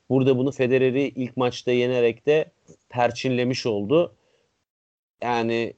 [0.09, 2.45] Burada bunu Federer'i ilk maçta yenerek de
[2.89, 4.15] perçinlemiş oldu.
[5.23, 5.73] Yani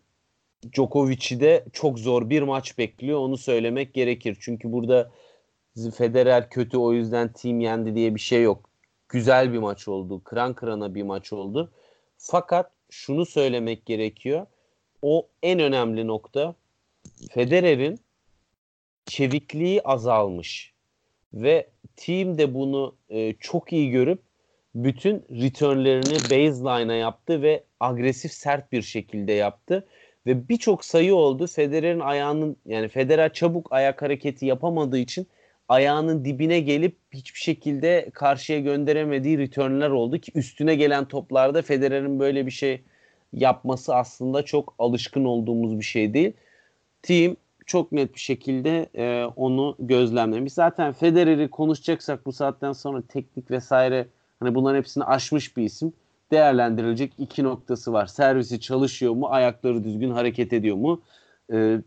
[0.74, 3.20] Djokovic'i de çok zor bir maç bekliyor.
[3.20, 4.38] Onu söylemek gerekir.
[4.40, 5.12] Çünkü burada
[5.96, 8.70] Federer kötü o yüzden team yendi diye bir şey yok.
[9.10, 10.22] Güzel bir maç oldu.
[10.24, 11.72] Kıran kırana bir maç oldu.
[12.18, 14.46] Fakat şunu söylemek gerekiyor.
[15.02, 16.56] O en önemli nokta
[17.32, 18.00] Federer'in
[19.06, 20.74] çevikliği azalmış
[21.34, 24.22] ve team de bunu e, çok iyi görüp
[24.76, 29.88] bütün returnlerini baseline'a yaptı ve agresif sert bir şekilde yaptı
[30.28, 31.48] ve birçok sayı oldu.
[31.48, 35.28] Federer'in ayağının yani Federer çabuk ayak hareketi yapamadığı için
[35.68, 42.46] ayağının dibine gelip hiçbir şekilde karşıya gönderemediği returnler oldu ki üstüne gelen toplarda Federer'in böyle
[42.46, 42.82] bir şey
[43.34, 46.34] yapması aslında çok alışkın olduğumuz bir şey değil.
[47.02, 50.54] Team çok net bir şekilde e, onu gözlemlemiş.
[50.54, 54.08] Zaten Federer'i konuşacaksak bu saatten sonra teknik vesaire
[54.40, 55.94] hani bunların hepsini aşmış bir isim.
[56.32, 58.06] Değerlendirilecek iki noktası var.
[58.06, 59.28] Servisi çalışıyor mu?
[59.28, 61.02] Ayakları düzgün hareket ediyor mu?
[61.54, 61.82] E,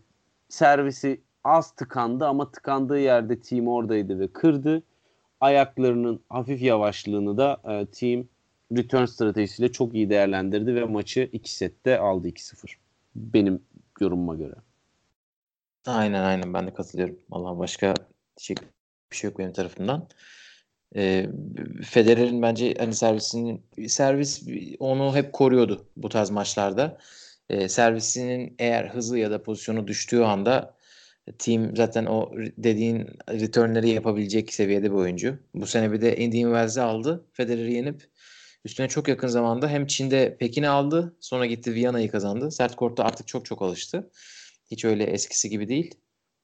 [0.49, 4.83] servisi az tıkandı ama tıkandığı yerde team oradaydı ve kırdı.
[5.41, 8.25] Ayaklarının hafif yavaşlığını da e, team
[8.77, 12.77] return stratejisiyle çok iyi değerlendirdi ve maçı 2 sette aldı 2-0.
[13.15, 13.61] Benim
[13.99, 14.55] yorumuma göre.
[15.85, 17.19] Aynen aynen ben de katılıyorum.
[17.31, 17.93] Allah başka
[18.37, 18.55] şey,
[19.11, 20.07] bir şey yok benim tarafımdan.
[20.95, 21.29] E,
[21.83, 24.43] Federer'in bence hani servisinin servis
[24.79, 26.97] onu hep koruyordu bu tarz maçlarda.
[27.49, 30.75] E, servisinin eğer hızlı ya da pozisyonu düştüğü anda
[31.39, 35.39] team zaten o dediğin returnleri yapabilecek seviyede bir oyuncu.
[35.53, 37.25] Bu sene bir de Indian Wells'i aldı.
[37.33, 38.07] Federer'i yenip
[38.65, 41.17] üstüne çok yakın zamanda hem Çin'de Pekin'i aldı.
[41.19, 42.51] Sonra gitti Viyana'yı kazandı.
[42.51, 44.11] Sert kortta artık çok çok alıştı.
[44.71, 45.95] Hiç öyle eskisi gibi değil.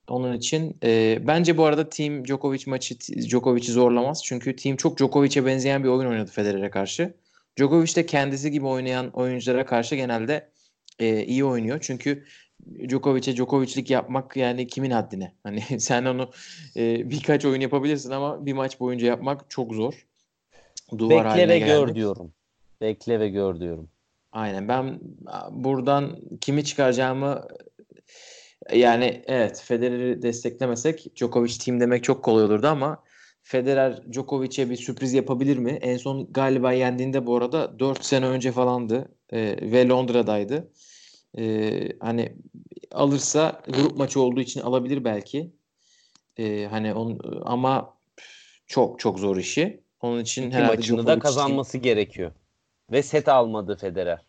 [0.09, 4.21] Onun için e, bence bu arada Team Djokovic maçı Djokovic'i zorlamaz.
[4.23, 7.13] Çünkü Team çok Djokovic'e benzeyen bir oyun oynadı Federer'e karşı.
[7.59, 10.49] Djokovic de kendisi gibi oynayan oyunculara karşı genelde
[10.99, 11.79] e, iyi oynuyor.
[11.81, 12.25] Çünkü
[12.89, 15.33] Djokovic'e Djokovic'lik yapmak yani kimin haddine?
[15.43, 16.31] Hani sen onu
[16.77, 20.07] e, birkaç oyun yapabilirsin ama bir maç boyunca yapmak çok zor.
[20.97, 22.33] Duvar Bekle ve gör diyorum.
[22.81, 23.89] Bekle ve gör diyorum.
[24.31, 24.67] Aynen.
[24.67, 24.99] Ben
[25.51, 27.47] buradan kimi çıkaracağımı
[28.73, 33.03] yani evet Federer'i desteklemesek Djokovic team demek çok kolay olurdu ama
[33.43, 35.71] Federer Djokovic'e bir sürpriz yapabilir mi?
[35.71, 40.71] En son galiba yendiğinde bu arada 4 sene önce falandı e, ve Londra'daydı.
[41.37, 42.33] E, hani
[42.91, 45.51] alırsa grup maçı olduğu için alabilir belki.
[46.37, 47.97] E, hani on, ama
[48.67, 49.83] çok çok zor işi.
[50.01, 51.83] Onun için İki herhalde maçını Djokovic da kazanması için...
[51.83, 52.31] gerekiyor.
[52.91, 54.26] Ve set almadı Federer.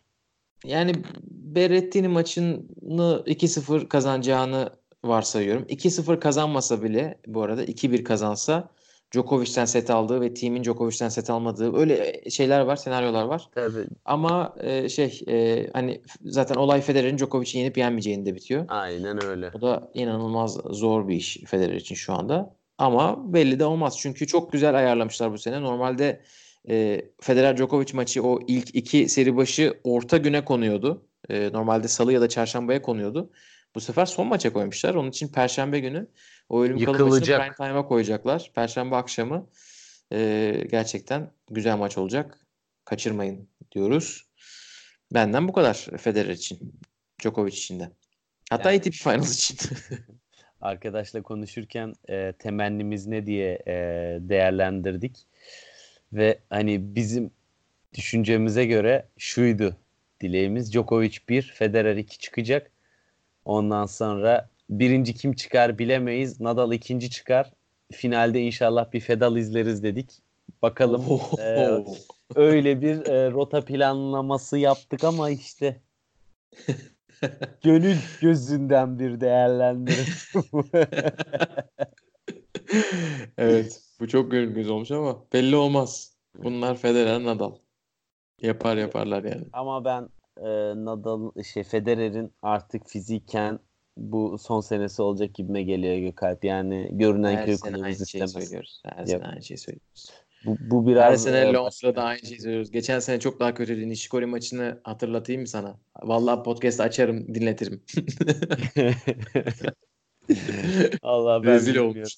[0.65, 0.93] Yani
[1.31, 4.69] Berrettini maçını 2-0 kazanacağını
[5.03, 5.63] varsayıyorum.
[5.63, 8.69] 2-0 kazanmasa bile bu arada 2-1 kazansa
[9.11, 13.49] Djokovic'ten set aldığı ve team'in Djokovic'ten set almadığı öyle şeyler var, senaryolar var.
[13.55, 13.85] Tabii.
[14.05, 18.65] Ama e, şey e, hani zaten olay Federer'in Djokovic'i yenip yenmeyeceğinde bitiyor.
[18.67, 19.51] Aynen öyle.
[19.53, 22.55] O da inanılmaz zor bir iş Federer için şu anda.
[22.77, 23.97] Ama belli de olmaz.
[23.99, 25.61] Çünkü çok güzel ayarlamışlar bu sene.
[25.61, 26.21] Normalde
[26.69, 31.05] e, Federer Djokovic maçı o ilk iki seri başı orta güne konuyordu.
[31.29, 33.31] E, normalde salı ya da çarşambaya konuyordu.
[33.75, 34.95] Bu sefer son maça koymuşlar.
[34.95, 36.07] Onun için perşembe günü
[36.49, 38.51] o ölüm kalım maçını prime time'a koyacaklar.
[38.55, 39.49] Perşembe akşamı
[40.13, 42.39] e, gerçekten güzel maç olacak.
[42.85, 44.29] Kaçırmayın diyoruz.
[45.13, 46.73] Benden bu kadar Federer için.
[47.21, 47.91] Djokovic için de.
[48.49, 49.57] Hatta yani, ATP Finals için.
[50.61, 53.73] arkadaşla konuşurken e, temennimiz ne diye e,
[54.21, 55.27] değerlendirdik.
[56.13, 57.31] Ve hani bizim
[57.93, 59.75] düşüncemize göre şuydu
[60.21, 60.73] dileğimiz.
[60.73, 62.71] Djokovic 1, Federer 2 çıkacak.
[63.45, 66.39] Ondan sonra birinci kim çıkar bilemeyiz.
[66.39, 67.51] Nadal ikinci çıkar.
[67.91, 70.11] Finalde inşallah bir Fedal izleriz dedik.
[70.61, 71.05] Bakalım.
[71.39, 71.69] e,
[72.35, 75.79] öyle bir e, rota planlaması yaptık ama işte
[77.63, 80.05] gönül gözünden bir değerlendirim.
[83.37, 83.88] evet.
[83.99, 86.13] Bu çok göz olmuş ama belli olmaz.
[86.43, 87.55] Bunlar Federer Nadal.
[88.41, 89.45] Yapar yaparlar yani.
[89.53, 90.49] Ama ben e,
[90.85, 93.59] Nadal şey Federer'in artık fiziken
[93.97, 96.43] bu son senesi olacak gibime geliyor Gökalp.
[96.43, 98.33] Yani görünen Her köy kulübümüz istemez.
[98.33, 98.81] Şey söylüyoruz.
[98.85, 100.11] Her sene aynı şeyi söylüyoruz.
[100.45, 102.71] Bu, bu biraz Her sene Londra'da aynı şeyi söylüyoruz.
[102.71, 103.89] Geçen sene çok daha kötüydü.
[103.89, 105.79] Nishikori maçını hatırlatayım mı sana?
[106.01, 107.83] Vallahi podcast açarım, dinletirim.
[111.01, 112.15] Allah ben Rezil olmuş.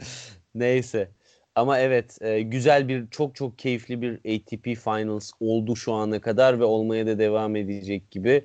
[0.54, 1.08] Neyse.
[1.54, 6.60] Ama evet e, güzel bir çok çok keyifli bir ATP Finals oldu şu ana kadar
[6.60, 8.44] ve olmaya da devam edecek gibi.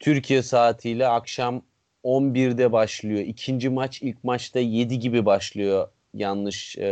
[0.00, 1.62] Türkiye saatiyle akşam
[2.04, 3.20] 11'de başlıyor.
[3.20, 5.88] İkinci maç ilk maçta 7 gibi başlıyor.
[6.14, 6.88] Yanlış e,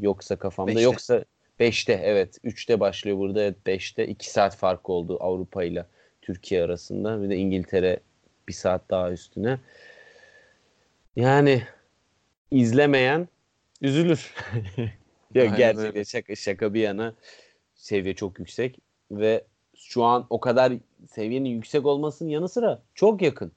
[0.00, 0.70] yoksa kafamda.
[0.70, 0.82] Beşte.
[0.82, 1.24] Yoksa
[1.60, 2.38] 5'te evet.
[2.44, 3.42] 3'te başlıyor burada.
[3.42, 4.06] Evet 5'te.
[4.06, 5.86] 2 saat fark oldu Avrupa ile
[6.22, 7.22] Türkiye arasında.
[7.22, 8.00] Bir de İngiltere
[8.48, 9.58] bir saat daha üstüne.
[11.16, 11.62] Yani
[12.52, 13.28] izlemeyen
[13.80, 14.34] üzülür.
[15.34, 17.14] ya gerçekten şaka, şaka bir yana
[17.74, 18.78] seviye çok yüksek
[19.10, 19.44] ve
[19.76, 20.72] şu an o kadar
[21.10, 23.52] seviyenin yüksek olmasının yanı sıra çok yakın.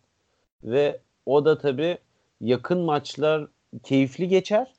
[0.63, 1.97] Ve o da tabii
[2.41, 3.47] yakın maçlar
[3.83, 4.73] keyifli geçer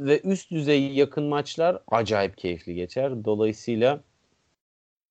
[0.00, 3.24] ve üst düzey yakın maçlar acayip keyifli geçer.
[3.24, 4.00] Dolayısıyla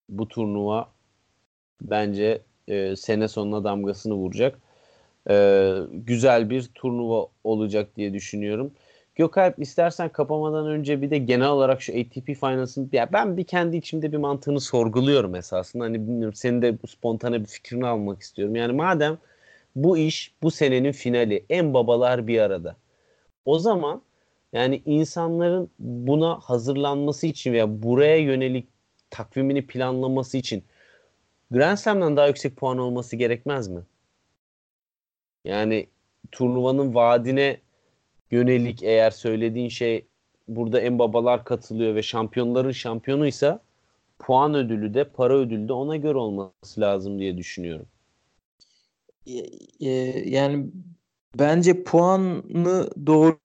[0.10, 0.92] bu turnuva
[1.82, 4.62] bence e, sene sonuna damgasını vuracak.
[5.30, 8.74] E, güzel bir turnuva olacak diye düşünüyorum.
[9.16, 13.78] Gökalp istersen kapamadan önce bir de genel olarak şu ATP Finals'ın ya ben bir kendi
[13.78, 15.84] içimde bir mantığını sorguluyorum esasında.
[15.84, 18.56] Hani bilmiyorum senin de spontane bir fikrini almak istiyorum.
[18.56, 19.18] Yani madem
[19.76, 22.76] bu iş bu senenin finali en babalar bir arada.
[23.46, 24.02] O zaman
[24.54, 28.68] yani insanların buna hazırlanması için veya buraya yönelik
[29.10, 30.64] takvimini planlaması için
[31.52, 33.82] Grand Slam'dan daha yüksek puan olması gerekmez mi?
[35.46, 35.88] Yani
[36.32, 37.62] turnuvanın vaadine
[38.32, 40.08] yönelik eğer söylediğin şey
[40.48, 43.64] burada en babalar katılıyor ve şampiyonların şampiyonuysa
[44.20, 47.88] puan ödülü de para ödülü de ona göre olması lazım diye düşünüyorum.
[50.26, 50.68] Yani
[51.40, 53.40] bence puanı doğru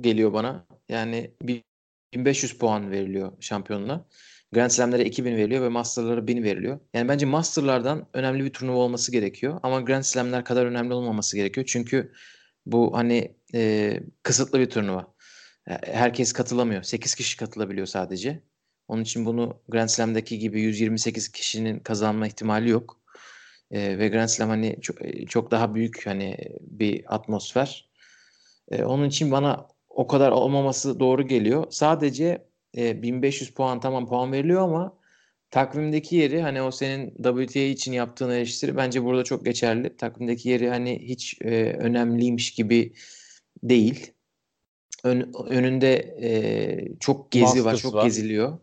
[0.00, 0.66] geliyor bana.
[0.88, 1.30] Yani
[2.14, 4.04] 1500 puan veriliyor şampiyonuna.
[4.52, 6.80] Grand Slam'lere 2000 veriliyor ve Master'lara 1000 veriliyor.
[6.94, 9.60] Yani bence Master'lardan önemli bir turnuva olması gerekiyor.
[9.62, 11.66] Ama Grand Slam'ler kadar önemli olmaması gerekiyor.
[11.66, 12.12] Çünkü
[12.66, 15.14] bu hani e, kısıtlı bir turnuva.
[15.84, 16.82] Herkes katılamıyor.
[16.82, 18.42] 8 kişi katılabiliyor sadece.
[18.88, 23.00] Onun için bunu Grand Slam'daki gibi 128 kişinin kazanma ihtimali yok.
[23.70, 24.96] E, ve Grand Slam hani çok,
[25.28, 27.90] çok daha büyük hani bir atmosfer.
[28.70, 31.66] E, onun için bana o kadar olmaması doğru geliyor.
[31.70, 32.46] Sadece
[32.76, 34.96] e, 1500 puan tamam puan veriliyor ama
[35.50, 39.96] takvimdeki yeri hani o senin WTA için yaptığın eleştiri bence burada çok geçerli.
[39.96, 42.92] Takvimdeki yeri hani hiç e, önemliymiş gibi
[43.62, 44.12] değil.
[45.04, 48.04] Ön, önünde e, çok gezi Masters var, çok var.
[48.04, 48.58] geziliyor.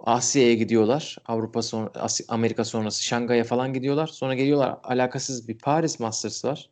[0.00, 1.16] Asya'ya gidiyorlar.
[1.26, 4.06] Avrupa son Asya, Amerika sonrası Şangay'a falan gidiyorlar.
[4.06, 6.70] Sonra geliyorlar alakasız bir Paris Masters var.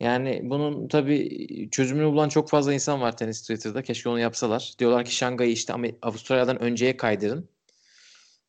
[0.00, 3.82] Yani bunun tabii çözümünü bulan çok fazla insan var tenis Twitter'da.
[3.82, 4.74] Keşke onu yapsalar.
[4.78, 7.48] Diyorlar ki Şangay'ı işte Avustralya'dan önceye kaydırın.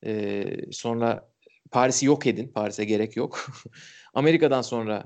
[0.05, 1.29] Ee, sonra
[1.71, 2.47] Paris'i yok edin.
[2.47, 3.47] Paris'e gerek yok.
[4.13, 5.03] Amerika'dan sonra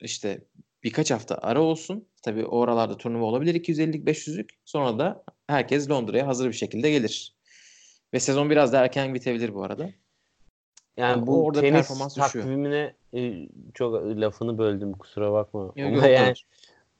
[0.00, 0.44] işte
[0.84, 2.08] birkaç hafta ara olsun.
[2.22, 4.48] Tabii oralarda turnuva olabilir 250'lik 500'lük.
[4.64, 7.36] Sonra da herkes Londra'ya hazır bir şekilde gelir.
[8.14, 9.90] Ve sezon biraz da erken bitebilir bu arada.
[10.96, 15.60] Yani bu orada tenis performans takvimine e, çok lafını böldüm kusura bakma.
[15.60, 16.34] Yok, Ama yok, yani,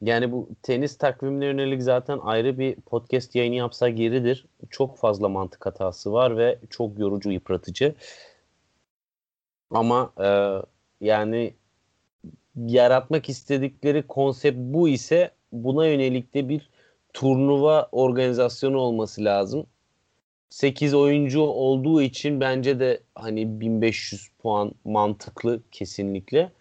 [0.03, 4.47] yani bu tenis takvimine yönelik zaten ayrı bir podcast yayını yapsa geridir.
[4.71, 7.95] Çok fazla mantık hatası var ve çok yorucu, yıpratıcı.
[9.71, 10.29] Ama e,
[11.01, 11.55] yani
[12.57, 16.71] yaratmak istedikleri konsept bu ise buna yönelik de bir
[17.13, 19.67] turnuva organizasyonu olması lazım.
[20.51, 26.53] 8 oyuncu olduğu için bence de hani 1500 puan mantıklı kesinlikle.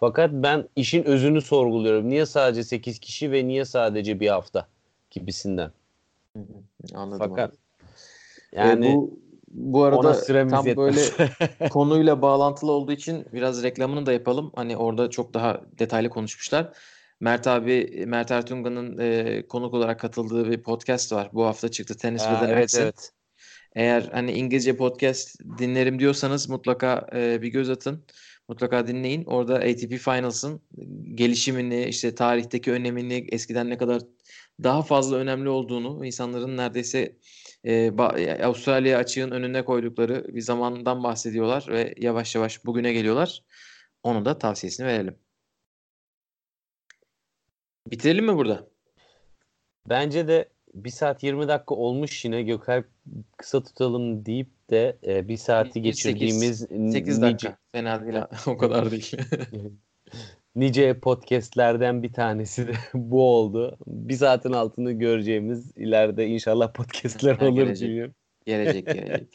[0.00, 2.08] Fakat ben işin özünü sorguluyorum.
[2.08, 4.68] Niye sadece 8 kişi ve niye sadece bir hafta
[5.10, 5.70] gibisinden.
[6.94, 7.28] Anladım.
[7.28, 7.54] Fakat
[8.52, 10.76] yani e, bu bu arada tam yetmez.
[10.76, 11.00] böyle
[11.70, 14.52] konuyla bağlantılı olduğu için biraz reklamını da yapalım.
[14.54, 16.72] Hani orada çok daha detaylı konuşmuşlar.
[17.20, 21.30] Mert abi, Mert Ertungan'ın e, konuk olarak katıldığı bir podcast var.
[21.32, 21.96] Bu hafta çıktı.
[21.96, 23.12] Tenis Aa, ve evet, evet.
[23.74, 28.04] Eğer hani İngilizce podcast dinlerim diyorsanız mutlaka e, bir göz atın.
[28.48, 29.24] Mutlaka dinleyin.
[29.24, 30.62] Orada ATP Finals'ın
[31.14, 34.02] gelişimini, işte tarihteki önemini, eskiden ne kadar
[34.62, 37.16] daha fazla önemli olduğunu, insanların neredeyse
[37.64, 37.90] e,
[38.44, 43.42] Avustralya açığın önüne koydukları bir zamandan bahsediyorlar ve yavaş yavaş bugüne geliyorlar.
[44.02, 45.18] Onu da tavsiyesini verelim.
[47.86, 48.68] Bitirelim mi burada?
[49.88, 52.86] Bence de 1 saat 20 dakika olmuş yine Gökalp
[53.36, 57.48] kısa tutalım deyip de e, bir saati geçirdiğimiz 8, 8 dakika.
[57.48, 59.16] Nice, Fena değil o kadar değil.
[60.56, 63.78] nice podcastlerden bir tanesi de bu oldu.
[63.86, 67.88] Bir saatin altını göreceğimiz ileride inşallah podcastler ha, olur gelecek.
[67.88, 68.14] diyorum.
[68.46, 69.28] Gelecek gelecek.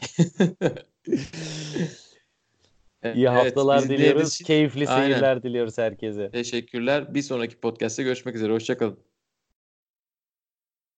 [3.15, 4.37] İyi haftalar evet, diliyoruz.
[4.37, 5.43] Keyifli seyirler Aynen.
[5.43, 6.29] diliyoruz herkese.
[6.31, 7.13] Teşekkürler.
[7.13, 8.53] Bir sonraki podcast'te görüşmek üzere.
[8.53, 8.99] Hoşçakalın.